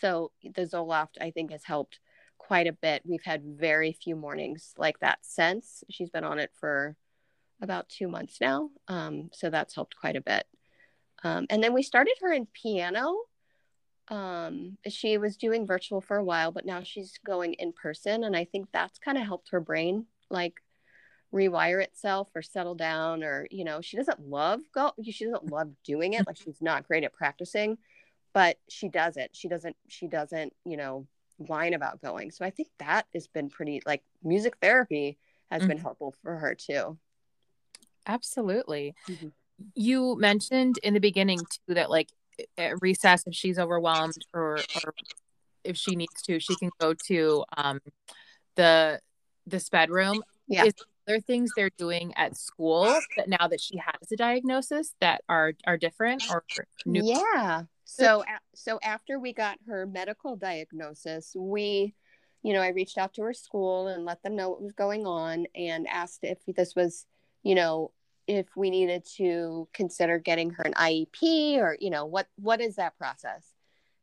So 0.00 0.32
the 0.42 0.62
Zoloft 0.62 1.16
I 1.20 1.30
think 1.30 1.50
has 1.50 1.64
helped 1.64 2.00
quite 2.38 2.66
a 2.66 2.72
bit. 2.72 3.02
We've 3.04 3.24
had 3.24 3.44
very 3.44 3.92
few 3.92 4.16
mornings 4.16 4.74
like 4.76 4.98
that 5.00 5.18
since. 5.22 5.84
She's 5.90 6.10
been 6.10 6.24
on 6.24 6.38
it 6.38 6.50
for 6.58 6.96
about 7.62 7.88
two 7.88 8.08
months 8.08 8.40
now. 8.40 8.70
Um, 8.88 9.30
so 9.32 9.50
that's 9.50 9.74
helped 9.74 9.96
quite 9.96 10.16
a 10.16 10.20
bit. 10.20 10.44
Um, 11.22 11.46
and 11.50 11.62
then 11.62 11.74
we 11.74 11.82
started 11.82 12.14
her 12.22 12.32
in 12.32 12.46
piano. 12.46 13.14
Um, 14.08 14.78
she 14.88 15.18
was 15.18 15.36
doing 15.36 15.66
virtual 15.66 16.00
for 16.00 16.16
a 16.16 16.24
while, 16.24 16.50
but 16.50 16.66
now 16.66 16.82
she's 16.82 17.18
going 17.24 17.54
in 17.54 17.72
person. 17.72 18.24
And 18.24 18.34
I 18.34 18.44
think 18.44 18.68
that's 18.72 18.98
kind 18.98 19.18
of 19.18 19.24
helped 19.24 19.50
her 19.50 19.60
brain 19.60 20.06
like 20.30 20.54
rewire 21.32 21.82
itself 21.82 22.28
or 22.34 22.42
settle 22.42 22.74
down 22.74 23.22
or, 23.22 23.46
you 23.50 23.64
know, 23.64 23.80
she 23.80 23.96
doesn't 23.96 24.20
love 24.20 24.60
go, 24.74 24.92
she 25.04 25.24
doesn't 25.24 25.52
love 25.52 25.70
doing 25.84 26.14
it. 26.14 26.26
Like 26.26 26.38
she's 26.38 26.60
not 26.60 26.88
great 26.88 27.04
at 27.04 27.12
practicing, 27.12 27.78
but 28.32 28.58
she 28.68 28.88
does 28.88 29.16
it. 29.16 29.30
She 29.32 29.48
doesn't, 29.48 29.76
she 29.88 30.06
doesn't, 30.06 30.52
you 30.64 30.76
know, 30.76 31.06
whine 31.38 31.74
about 31.74 32.00
going. 32.02 32.30
So 32.30 32.44
I 32.44 32.50
think 32.50 32.68
that 32.78 33.06
has 33.14 33.26
been 33.26 33.48
pretty 33.48 33.82
like 33.86 34.02
music 34.22 34.54
therapy 34.60 35.18
has 35.50 35.60
mm-hmm. 35.60 35.68
been 35.68 35.78
helpful 35.78 36.14
for 36.22 36.36
her 36.36 36.54
too. 36.54 36.98
Absolutely. 38.06 38.94
Mm-hmm. 39.08 39.28
You 39.74 40.16
mentioned 40.18 40.78
in 40.82 40.94
the 40.94 41.00
beginning 41.00 41.38
too 41.38 41.74
that 41.74 41.90
like 41.90 42.08
at 42.56 42.80
recess, 42.80 43.24
if 43.26 43.34
she's 43.34 43.58
overwhelmed 43.58 44.14
or, 44.32 44.58
or 44.84 44.94
if 45.64 45.76
she 45.76 45.96
needs 45.96 46.22
to, 46.22 46.40
she 46.40 46.56
can 46.56 46.70
go 46.80 46.94
to 47.06 47.44
um, 47.56 47.80
the 48.56 49.00
the 49.46 49.60
sped 49.60 49.90
room. 49.90 50.22
Yeah. 50.48 50.64
Is 50.64 50.74
there 51.10 51.20
things 51.20 51.50
they're 51.56 51.70
doing 51.76 52.12
at 52.16 52.36
school 52.36 52.84
that 53.16 53.28
now 53.28 53.48
that 53.48 53.60
she 53.60 53.78
has 53.78 54.12
a 54.12 54.16
diagnosis 54.16 54.94
that 55.00 55.22
are 55.28 55.54
are 55.66 55.76
different 55.76 56.24
or 56.30 56.44
new? 56.86 57.02
Yeah. 57.04 57.64
So 57.84 58.24
so 58.54 58.78
after 58.82 59.18
we 59.18 59.32
got 59.32 59.58
her 59.66 59.86
medical 59.86 60.36
diagnosis, 60.36 61.34
we 61.36 61.94
you 62.42 62.54
know, 62.54 62.60
I 62.62 62.68
reached 62.68 62.96
out 62.96 63.12
to 63.14 63.22
her 63.22 63.34
school 63.34 63.88
and 63.88 64.06
let 64.06 64.22
them 64.22 64.34
know 64.34 64.48
what 64.48 64.62
was 64.62 64.72
going 64.72 65.06
on 65.06 65.46
and 65.54 65.86
asked 65.86 66.20
if 66.22 66.38
this 66.46 66.74
was 66.74 67.06
you 67.42 67.54
know, 67.54 67.90
if 68.26 68.46
we 68.54 68.70
needed 68.70 69.04
to 69.16 69.68
consider 69.72 70.18
getting 70.18 70.50
her 70.50 70.62
an 70.62 70.74
IEP 70.74 71.56
or, 71.58 71.76
you 71.80 71.90
know, 71.90 72.06
what 72.06 72.28
what 72.36 72.60
is 72.60 72.76
that 72.76 72.96
process? 72.96 73.44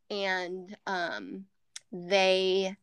And 0.10 0.76
um, 0.86 1.46
they 1.92 2.76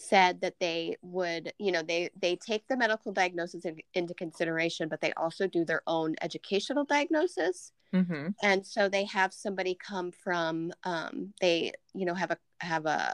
said 0.00 0.40
that 0.40 0.54
they 0.60 0.96
would, 1.02 1.52
you 1.58 1.72
know, 1.72 1.82
they 1.82 2.08
they 2.20 2.36
take 2.36 2.66
the 2.68 2.76
medical 2.76 3.10
diagnosis 3.10 3.64
in, 3.64 3.76
into 3.94 4.14
consideration, 4.14 4.88
but 4.88 5.00
they 5.00 5.12
also 5.14 5.48
do 5.48 5.64
their 5.64 5.82
own 5.88 6.14
educational 6.22 6.84
diagnosis. 6.84 7.72
Mm-hmm. 7.92 8.28
And 8.42 8.64
so 8.64 8.88
they 8.88 9.04
have 9.06 9.32
somebody 9.32 9.74
come 9.74 10.12
from, 10.12 10.72
um, 10.84 11.32
they, 11.40 11.72
you 11.94 12.06
know, 12.06 12.14
have 12.14 12.30
a 12.30 12.38
have 12.60 12.86
a 12.86 13.12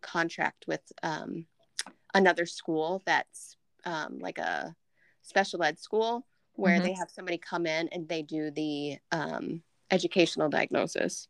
contract 0.00 0.64
with 0.68 0.80
um, 1.02 1.46
another 2.14 2.46
school 2.46 3.02
that's 3.04 3.56
um, 3.84 4.20
like 4.20 4.38
a 4.38 4.76
special 5.22 5.62
ed 5.64 5.78
school 5.80 6.24
where 6.54 6.76
mm-hmm. 6.76 6.84
they 6.84 6.92
have 6.92 7.10
somebody 7.10 7.38
come 7.38 7.66
in 7.66 7.88
and 7.88 8.08
they 8.08 8.22
do 8.22 8.52
the 8.52 8.96
um, 9.10 9.60
educational 9.90 10.48
diagnosis. 10.48 11.26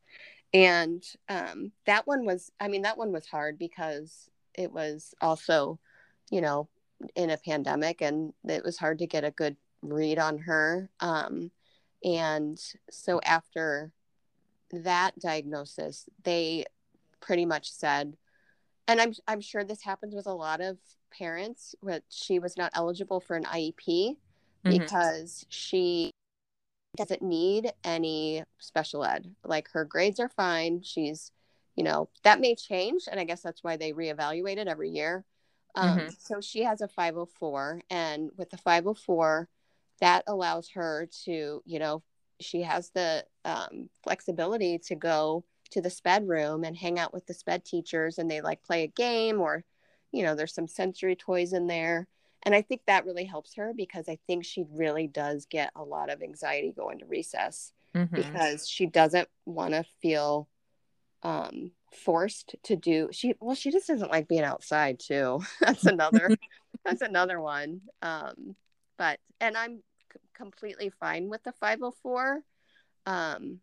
And 0.53 1.03
um, 1.31 1.73
that 1.87 2.07
one 2.07 2.27
was, 2.27 2.53
I 2.61 2.69
mean, 2.69 2.83
that 2.83 2.99
one 2.99 3.11
was 3.11 3.27
hard 3.27 3.59
because 3.59 4.29
it 4.55 4.73
was 4.73 5.15
also, 5.21 5.79
you 6.31 6.41
know, 6.41 6.69
in 7.15 7.31
a 7.31 7.37
pandemic 7.37 8.01
and 8.01 8.33
it 8.45 8.65
was 8.65 8.79
hard 8.79 8.99
to 8.99 9.07
get 9.07 9.25
a 9.25 9.31
good 9.31 9.57
read 9.83 10.19
on 10.19 10.39
her. 10.39 10.89
Um, 11.01 11.51
and 12.05 12.61
so 12.91 13.21
after 13.25 13.93
that 14.73 15.19
diagnosis, 15.19 16.09
they 16.25 16.65
pretty 17.21 17.47
much 17.47 17.71
said, 17.71 18.17
and 18.89 19.01
I'm, 19.01 19.15
I'm 19.29 19.41
sure 19.41 19.65
this 19.65 19.83
happens 19.83 20.15
with 20.15 20.27
a 20.27 20.33
lot 20.33 20.61
of 20.61 20.79
parents, 21.17 21.75
but 21.83 22.03
she 22.09 22.39
was 22.39 22.57
not 22.57 22.73
eligible 22.75 23.21
for 23.21 23.37
an 23.37 23.45
IEP 23.45 23.77
mm-hmm. 23.87 24.71
because 24.71 25.47
she 25.49 26.11
doesn't 26.97 27.23
need 27.23 27.73
any 27.85 28.45
special 28.59 29.05
ed. 29.05 29.35
Like 29.45 29.71
her 29.73 29.85
grades 29.85 30.21
are 30.21 30.29
fine. 30.29 30.83
She's, 30.83 31.31
you 31.77 31.85
know, 31.85 32.09
that 32.25 32.41
may 32.41 32.55
change. 32.55 33.05
And 33.11 33.19
I 33.19 33.25
guess 33.25 33.43
that's 33.43 33.63
why 33.65 33.77
they 33.77 33.93
reevaluate 33.93 34.59
it 34.59 34.69
every 34.69 34.91
year. 34.91 35.25
Um, 35.75 35.99
mm-hmm. 35.99 36.09
So 36.19 36.41
she 36.41 36.65
has 36.65 36.81
a 36.81 36.89
504. 36.89 37.83
And 37.91 38.31
with 38.37 38.51
the 38.51 38.59
504, 38.59 39.49
that 40.01 40.25
allows 40.27 40.71
her 40.71 41.09
to, 41.25 41.63
you 41.65 41.79
know, 41.79 42.03
she 42.41 42.63
has 42.63 42.91
the 42.91 43.25
um, 43.45 43.89
flexibility 44.03 44.79
to 44.87 44.95
go 44.95 45.45
to 45.71 45.81
the 45.81 45.91
sped 45.91 46.29
room 46.29 46.65
and 46.65 46.77
hang 46.77 46.99
out 46.99 47.15
with 47.15 47.27
the 47.27 47.35
sped 47.35 47.65
teachers 47.65 48.19
and 48.19 48.31
they 48.31 48.41
like 48.41 48.63
play 48.63 48.83
a 48.83 48.89
game 48.89 49.41
or, 49.41 49.65
you 50.11 50.23
know, 50.23 50.35
there's 50.35 50.55
some 50.55 50.69
sensory 50.69 51.17
toys 51.17 51.53
in 51.53 51.67
there 51.67 52.09
and 52.43 52.55
i 52.55 52.63
think 52.63 52.83
that 52.87 53.05
really 53.05 53.25
helps 53.25 53.55
her 53.55 53.73
because 53.75 54.09
i 54.09 54.19
think 54.27 54.45
she 54.45 54.65
really 54.73 55.07
does 55.07 55.47
get 55.47 55.71
a 55.77 55.83
lot 55.83 56.11
of 56.11 56.23
anxiety 56.23 56.73
going 56.77 56.99
to 56.99 57.07
recess 57.07 57.73
mm-hmm. 57.95 58.15
because 58.15 58.69
she 58.69 58.87
doesn't 58.87 59.29
want 59.47 59.73
to 59.75 59.85
feel 60.01 60.49
um, 61.23 61.71
forced 61.93 62.57
to 62.65 62.75
do 62.75 63.09
she 63.13 63.35
well 63.41 63.55
she 63.55 63.71
just 63.71 63.87
doesn't 63.87 64.11
like 64.11 64.29
being 64.29 64.43
outside 64.43 64.99
too. 64.99 65.41
That's 65.61 65.87
another 65.87 66.37
that's 66.85 67.03
another 67.03 67.41
one. 67.41 67.83
Um, 68.01 68.57
but 69.03 69.19
and 69.41 69.57
i'm 69.57 69.83
c- 70.13 70.21
completely 70.35 70.91
fine 70.91 71.29
with 71.29 71.43
the 71.43 71.53
504 71.53 72.41
um, 73.07 73.59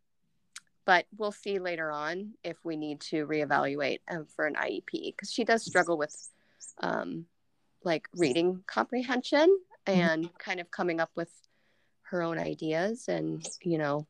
but 0.86 1.06
we'll 1.18 1.32
see 1.32 1.60
later 1.60 1.92
on 1.92 2.34
if 2.44 2.58
we 2.64 2.76
need 2.76 3.00
to 3.00 3.26
reevaluate 3.26 4.00
um, 4.12 4.26
for 4.36 4.46
an 4.46 4.56
iep 4.56 4.84
because 4.92 5.32
she 5.32 5.44
does 5.46 5.64
struggle 5.64 5.98
with 5.98 6.16
um, 6.82 7.26
like 7.84 8.08
reading 8.16 8.64
comprehension 8.68 9.58
mm-hmm. 9.88 10.00
and 10.00 10.38
kind 10.38 10.60
of 10.60 10.70
coming 10.70 11.00
up 11.00 11.12
with 11.16 11.32
her 12.02 12.22
own 12.22 12.38
ideas 12.38 13.08
and 13.08 13.48
you 13.62 13.78
know 13.78 14.06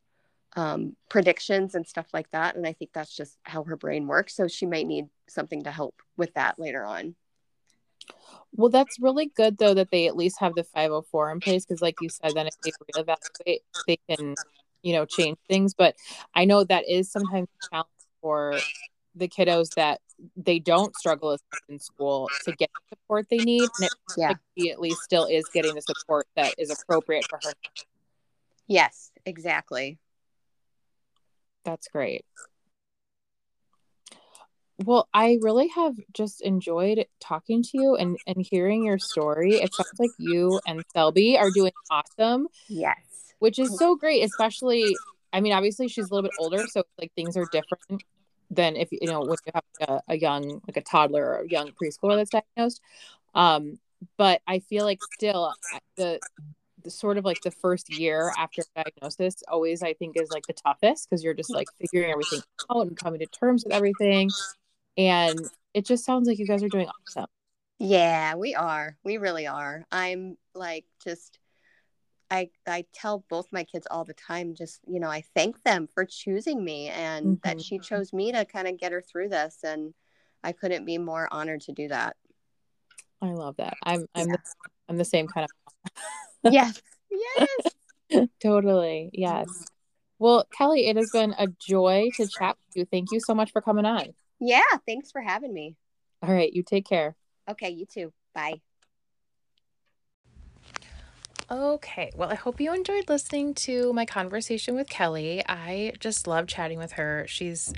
um, 0.56 0.96
predictions 1.10 1.76
and 1.76 1.88
stuff 1.88 2.08
like 2.14 2.30
that. 2.32 2.56
And 2.56 2.66
i 2.66 2.74
think 2.74 2.92
that's 2.94 3.16
just 3.16 3.38
how 3.44 3.64
her 3.64 3.76
brain 3.76 4.08
works. 4.08 4.36
So 4.36 4.48
she 4.48 4.66
might 4.66 4.88
need 4.88 5.06
something 5.28 5.64
to 5.64 5.72
help 5.72 5.96
with 6.18 6.34
that 6.34 6.60
later 6.60 6.86
on. 6.86 7.16
Well 8.54 8.70
that's 8.70 9.00
really 9.00 9.28
good 9.28 9.58
though 9.58 9.74
that 9.74 9.92
they 9.92 10.08
at 10.08 10.16
least 10.16 10.40
have 10.40 10.56
the 10.56 10.64
504 10.64 11.32
in 11.32 11.40
place 11.40 11.66
because 11.66 11.82
like 11.82 11.96
you 12.02 12.10
said 12.10 12.32
then 12.34 12.48
if 12.48 12.56
they 12.64 12.72
reevaluate 12.94 13.60
they 13.88 14.00
can 14.10 14.36
you 14.82 14.94
know 14.94 15.06
change 15.06 15.38
things. 15.48 15.74
But 15.74 15.96
i 16.34 16.46
know 16.46 16.64
that 16.64 16.90
is 16.90 17.12
sometimes 17.12 17.48
a 17.64 17.70
challenge 17.70 17.90
for 18.22 18.58
the 19.16 19.28
kiddos 19.28 19.74
that 19.76 20.02
they 20.36 20.60
don't 20.60 20.96
struggle 20.96 21.32
as 21.32 21.40
in 21.70 21.80
school 21.80 22.30
to 22.44 22.52
get 22.54 22.70
the 22.74 22.96
support 22.96 23.28
they 23.30 23.38
need. 23.38 23.70
And 23.80 23.86
it 23.86 23.94
yeah. 24.18 24.28
like 24.30 24.72
at 24.72 24.80
least 24.80 25.02
still 25.02 25.26
is 25.26 25.46
getting 25.54 25.76
the 25.76 25.82
support 25.82 26.28
that 26.36 26.56
is 26.58 26.70
appropriate 26.72 27.26
for 27.30 27.40
her. 27.44 27.54
Yes 28.68 29.12
exactly 29.26 30.00
that's 31.64 31.88
great. 31.88 32.26
Well 34.86 35.10
i 35.14 35.38
really 35.42 35.68
have 35.70 35.96
just 36.14 36.42
enjoyed 36.42 37.06
talking 37.20 37.64
to 37.64 37.70
you 37.74 37.96
and 37.96 38.18
and 38.26 38.46
hearing 38.50 38.86
your 38.86 38.98
story. 38.98 39.56
It 39.56 39.74
sounds 39.74 40.00
like 40.00 40.12
you 40.18 40.60
and 40.66 40.84
selby 40.94 41.38
are 41.38 41.52
doing 41.52 41.74
awesome 41.92 42.48
yes. 42.70 42.96
which 43.40 43.60
is 43.60 43.78
so 43.78 43.96
great 43.96 44.24
especially 44.24 44.96
i 45.34 45.42
mean 45.42 45.52
obviously 45.52 45.90
she's 45.90 46.10
a 46.10 46.14
little 46.14 46.30
bit 46.30 46.38
older 46.40 46.66
so 46.68 46.84
like 46.98 47.12
things 47.14 47.36
are 47.36 47.46
different 47.52 48.04
than 48.52 48.76
if 48.76 48.90
you 48.92 49.08
know 49.08 49.20
when 49.20 49.38
you 49.46 49.52
have 49.54 49.64
a, 49.82 50.14
a 50.14 50.18
young 50.18 50.62
like 50.68 50.78
a 50.78 50.82
toddler 50.82 51.26
or 51.26 51.42
a 51.42 51.50
young 51.50 51.72
preschooler 51.72 52.16
that's 52.16 52.32
diagnosed. 52.32 52.82
Um 53.36 53.80
but 54.18 54.42
i 54.48 54.60
feel 54.60 54.86
like 54.86 55.00
still 55.14 55.54
the 55.98 56.20
sort 56.90 57.18
of 57.18 57.26
like 57.26 57.42
the 57.42 57.52
first 57.52 57.94
year 57.98 58.32
after 58.38 58.62
diagnosis 58.76 59.44
always 59.48 59.84
I 59.84 59.94
think 59.94 60.20
is 60.20 60.30
like 60.32 60.46
the 60.48 60.54
toughest 60.54 61.10
because 61.10 61.24
you're 61.24 61.34
just 61.34 61.54
like 61.54 61.68
figuring 61.80 62.12
everything 62.12 62.42
out 62.72 62.88
and 62.88 62.98
coming 62.98 63.20
to 63.20 63.26
terms 63.28 63.64
with 63.64 63.74
everything. 63.74 64.30
And 64.98 65.40
it 65.74 65.86
just 65.86 66.06
sounds 66.06 66.28
like 66.28 66.40
you 66.40 66.48
guys 66.48 66.64
are 66.64 66.70
doing 66.70 66.88
awesome. 66.88 67.28
Yeah, 67.80 68.36
we 68.36 68.56
are. 68.56 68.98
We 69.04 69.18
really 69.18 69.48
are. 69.48 69.86
I'm 69.92 70.38
like 70.54 70.86
just 71.04 71.40
I 72.32 72.50
I 72.68 72.86
tell 72.94 73.24
both 73.30 73.48
my 73.52 73.64
kids 73.64 73.88
all 73.90 74.04
the 74.04 74.14
time 74.14 74.54
just, 74.56 74.82
you 74.88 75.00
know, 75.00 75.10
I 75.10 75.24
thank 75.36 75.62
them 75.64 75.88
for 75.94 76.06
choosing 76.06 76.64
me 76.64 76.90
and 76.90 77.26
mm-hmm. 77.26 77.36
that 77.44 77.62
she 77.62 77.80
chose 77.80 78.14
me 78.14 78.32
to 78.32 78.46
kind 78.46 78.68
of 78.68 78.78
get 78.78 78.92
her 78.92 79.02
through 79.02 79.30
this 79.30 79.60
and 79.64 79.94
I 80.44 80.52
couldn't 80.52 80.86
be 80.86 80.98
more 80.98 81.28
honored 81.32 81.62
to 81.62 81.72
do 81.72 81.88
that. 81.88 82.16
I 83.22 83.32
love 83.32 83.58
that. 83.58 83.76
I'm 83.84 84.06
I'm 84.16 84.28
yeah. 84.28 84.36
the, 84.36 84.70
I'm 84.90 84.98
the 84.98 85.06
same 85.06 85.28
kind 85.28 85.46
of 85.46 86.54
Yes. 86.54 86.82
Yes. 88.12 88.30
totally. 88.42 89.10
Yes. 89.14 89.66
Well, 90.20 90.46
Kelly, 90.52 90.88
it 90.88 90.96
has 90.96 91.10
been 91.12 91.34
a 91.38 91.48
joy 91.48 92.10
to 92.16 92.28
chat 92.28 92.58
with 92.68 92.76
you. 92.76 92.86
Thank 92.86 93.12
you 93.12 93.20
so 93.20 93.34
much 93.34 93.52
for 93.52 93.62
coming 93.62 93.86
on. 93.86 94.14
Yeah, 94.40 94.62
thanks 94.88 95.12
for 95.12 95.22
having 95.22 95.54
me. 95.54 95.76
All 96.22 96.34
right, 96.34 96.52
you 96.52 96.64
take 96.64 96.86
care. 96.86 97.16
Okay, 97.50 97.70
you 97.70 97.86
too. 97.86 98.14
Bye. 98.34 98.62
Okay, 101.52 102.12
well, 102.16 102.30
I 102.30 102.36
hope 102.36 102.62
you 102.62 102.74
enjoyed 102.74 103.10
listening 103.10 103.54
to 103.56 103.92
my 103.94 104.06
conversation 104.06 104.76
with 104.76 104.88
Kelly. 104.88 105.44
I 105.48 105.94
just 106.00 106.28
love 106.28 106.48
chatting 106.48 106.78
with 106.78 106.94
her. 106.94 107.26
She's 107.28 107.74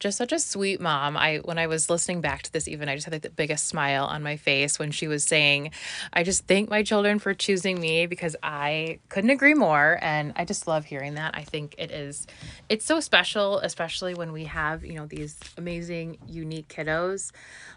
just 0.00 0.18
such 0.18 0.32
a 0.32 0.40
sweet 0.40 0.80
mom. 0.80 1.16
I 1.16 1.38
when 1.44 1.58
I 1.58 1.66
was 1.66 1.88
listening 1.88 2.20
back 2.20 2.42
to 2.42 2.52
this 2.52 2.66
even 2.66 2.88
I 2.88 2.96
just 2.96 3.04
had 3.04 3.12
like 3.12 3.22
the 3.22 3.30
biggest 3.30 3.68
smile 3.68 4.06
on 4.06 4.22
my 4.22 4.36
face 4.36 4.78
when 4.78 4.90
she 4.90 5.06
was 5.06 5.22
saying, 5.22 5.70
"I 6.12 6.24
just 6.24 6.46
thank 6.46 6.68
my 6.68 6.82
children 6.82 7.18
for 7.18 7.34
choosing 7.34 7.80
me 7.80 8.06
because 8.06 8.34
I 8.42 8.98
couldn't 9.08 9.30
agree 9.30 9.54
more." 9.54 9.98
And 10.02 10.32
I 10.36 10.44
just 10.44 10.66
love 10.66 10.86
hearing 10.86 11.14
that. 11.14 11.36
I 11.36 11.44
think 11.44 11.74
it 11.78 11.90
is 11.90 12.26
it's 12.68 12.84
so 12.84 12.98
special 12.98 13.58
especially 13.58 14.14
when 14.14 14.32
we 14.32 14.44
have, 14.44 14.84
you 14.84 14.94
know, 14.94 15.06
these 15.06 15.38
amazing 15.56 16.18
unique 16.26 16.68
kiddos 16.68 17.30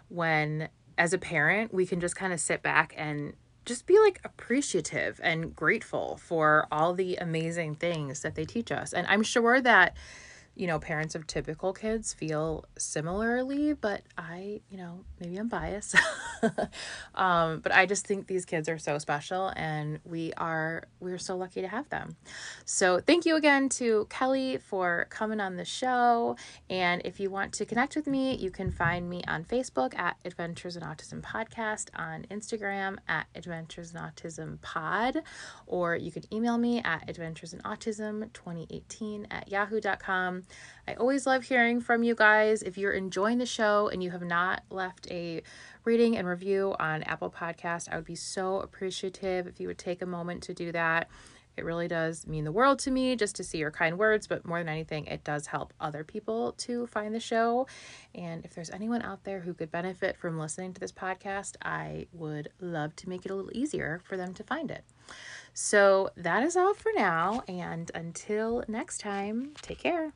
when 0.08 0.68
as 0.96 1.12
a 1.12 1.18
parent, 1.18 1.74
we 1.74 1.86
can 1.86 2.00
just 2.00 2.16
kind 2.16 2.32
of 2.32 2.40
sit 2.40 2.62
back 2.62 2.94
and 2.96 3.34
just 3.64 3.86
be 3.86 3.98
like 3.98 4.20
appreciative 4.24 5.20
and 5.22 5.54
grateful 5.56 6.16
for 6.18 6.66
all 6.70 6.94
the 6.94 7.16
amazing 7.16 7.74
things 7.74 8.20
that 8.20 8.34
they 8.34 8.44
teach 8.44 8.70
us. 8.70 8.92
And 8.92 9.06
I'm 9.06 9.22
sure 9.22 9.60
that 9.60 9.96
you 10.54 10.66
know, 10.66 10.78
parents 10.78 11.14
of 11.14 11.26
typical 11.26 11.72
kids 11.72 12.14
feel 12.14 12.64
similarly, 12.78 13.72
but 13.72 14.02
I, 14.16 14.60
you 14.70 14.76
know, 14.76 15.04
maybe 15.20 15.36
I'm 15.36 15.48
biased. 15.48 15.96
um, 17.14 17.60
but 17.60 17.72
I 17.72 17.86
just 17.86 18.06
think 18.06 18.26
these 18.26 18.44
kids 18.44 18.68
are 18.68 18.78
so 18.78 18.98
special 18.98 19.52
and 19.56 19.98
we 20.04 20.32
are 20.36 20.84
we're 21.00 21.18
so 21.18 21.36
lucky 21.36 21.60
to 21.60 21.68
have 21.68 21.88
them. 21.88 22.16
So 22.64 23.00
thank 23.00 23.26
you 23.26 23.36
again 23.36 23.68
to 23.70 24.06
Kelly 24.10 24.58
for 24.58 25.06
coming 25.10 25.40
on 25.40 25.56
the 25.56 25.64
show. 25.64 26.36
And 26.70 27.02
if 27.04 27.20
you 27.20 27.30
want 27.30 27.52
to 27.54 27.64
connect 27.64 27.96
with 27.96 28.06
me, 28.06 28.36
you 28.36 28.50
can 28.50 28.70
find 28.70 29.08
me 29.08 29.22
on 29.26 29.44
Facebook 29.44 29.98
at 29.98 30.16
Adventures 30.24 30.76
in 30.76 30.82
Autism 30.82 31.20
Podcast, 31.20 31.88
on 31.94 32.26
Instagram 32.30 32.98
at 33.08 33.26
Adventures 33.34 33.92
in 33.92 34.00
Autism 34.00 34.60
Pod, 34.60 35.22
or 35.66 35.96
you 35.96 36.10
can 36.10 36.22
email 36.32 36.58
me 36.58 36.82
at 36.82 37.08
Adventures 37.08 37.52
in 37.52 37.60
Autism 37.60 38.32
2018 38.32 39.26
at 39.30 39.50
yahoo.com. 39.50 40.42
I 40.86 40.94
always 40.94 41.26
love 41.26 41.44
hearing 41.44 41.80
from 41.80 42.02
you 42.02 42.14
guys. 42.14 42.62
If 42.62 42.76
you're 42.76 42.92
enjoying 42.92 43.38
the 43.38 43.46
show 43.46 43.88
and 43.88 44.02
you 44.02 44.10
have 44.10 44.22
not 44.22 44.62
left 44.70 45.10
a 45.10 45.42
rating 45.84 46.16
and 46.16 46.26
review 46.26 46.74
on 46.78 47.02
Apple 47.04 47.30
Podcast, 47.30 47.88
I 47.90 47.96
would 47.96 48.04
be 48.04 48.14
so 48.14 48.60
appreciative 48.60 49.46
if 49.46 49.60
you 49.60 49.68
would 49.68 49.78
take 49.78 50.02
a 50.02 50.06
moment 50.06 50.42
to 50.44 50.54
do 50.54 50.72
that. 50.72 51.08
It 51.56 51.64
really 51.64 51.86
does 51.86 52.26
mean 52.26 52.44
the 52.44 52.52
world 52.52 52.80
to 52.80 52.90
me 52.90 53.14
just 53.16 53.36
to 53.36 53.44
see 53.44 53.58
your 53.58 53.70
kind 53.70 53.98
words, 53.98 54.26
but 54.26 54.44
more 54.44 54.58
than 54.58 54.68
anything, 54.68 55.06
it 55.06 55.22
does 55.22 55.46
help 55.46 55.72
other 55.80 56.02
people 56.02 56.52
to 56.58 56.86
find 56.88 57.14
the 57.14 57.20
show. 57.20 57.66
And 58.14 58.44
if 58.44 58.54
there's 58.54 58.70
anyone 58.70 59.02
out 59.02 59.24
there 59.24 59.40
who 59.40 59.54
could 59.54 59.70
benefit 59.70 60.16
from 60.16 60.38
listening 60.38 60.72
to 60.74 60.80
this 60.80 60.92
podcast, 60.92 61.54
I 61.62 62.06
would 62.12 62.48
love 62.60 62.96
to 62.96 63.08
make 63.08 63.24
it 63.24 63.30
a 63.30 63.34
little 63.34 63.56
easier 63.56 64.00
for 64.04 64.16
them 64.16 64.34
to 64.34 64.42
find 64.42 64.70
it. 64.70 64.84
So 65.52 66.10
that 66.16 66.42
is 66.42 66.56
all 66.56 66.74
for 66.74 66.90
now. 66.94 67.44
And 67.46 67.90
until 67.94 68.64
next 68.66 68.98
time, 68.98 69.52
take 69.62 69.78
care. 69.78 70.12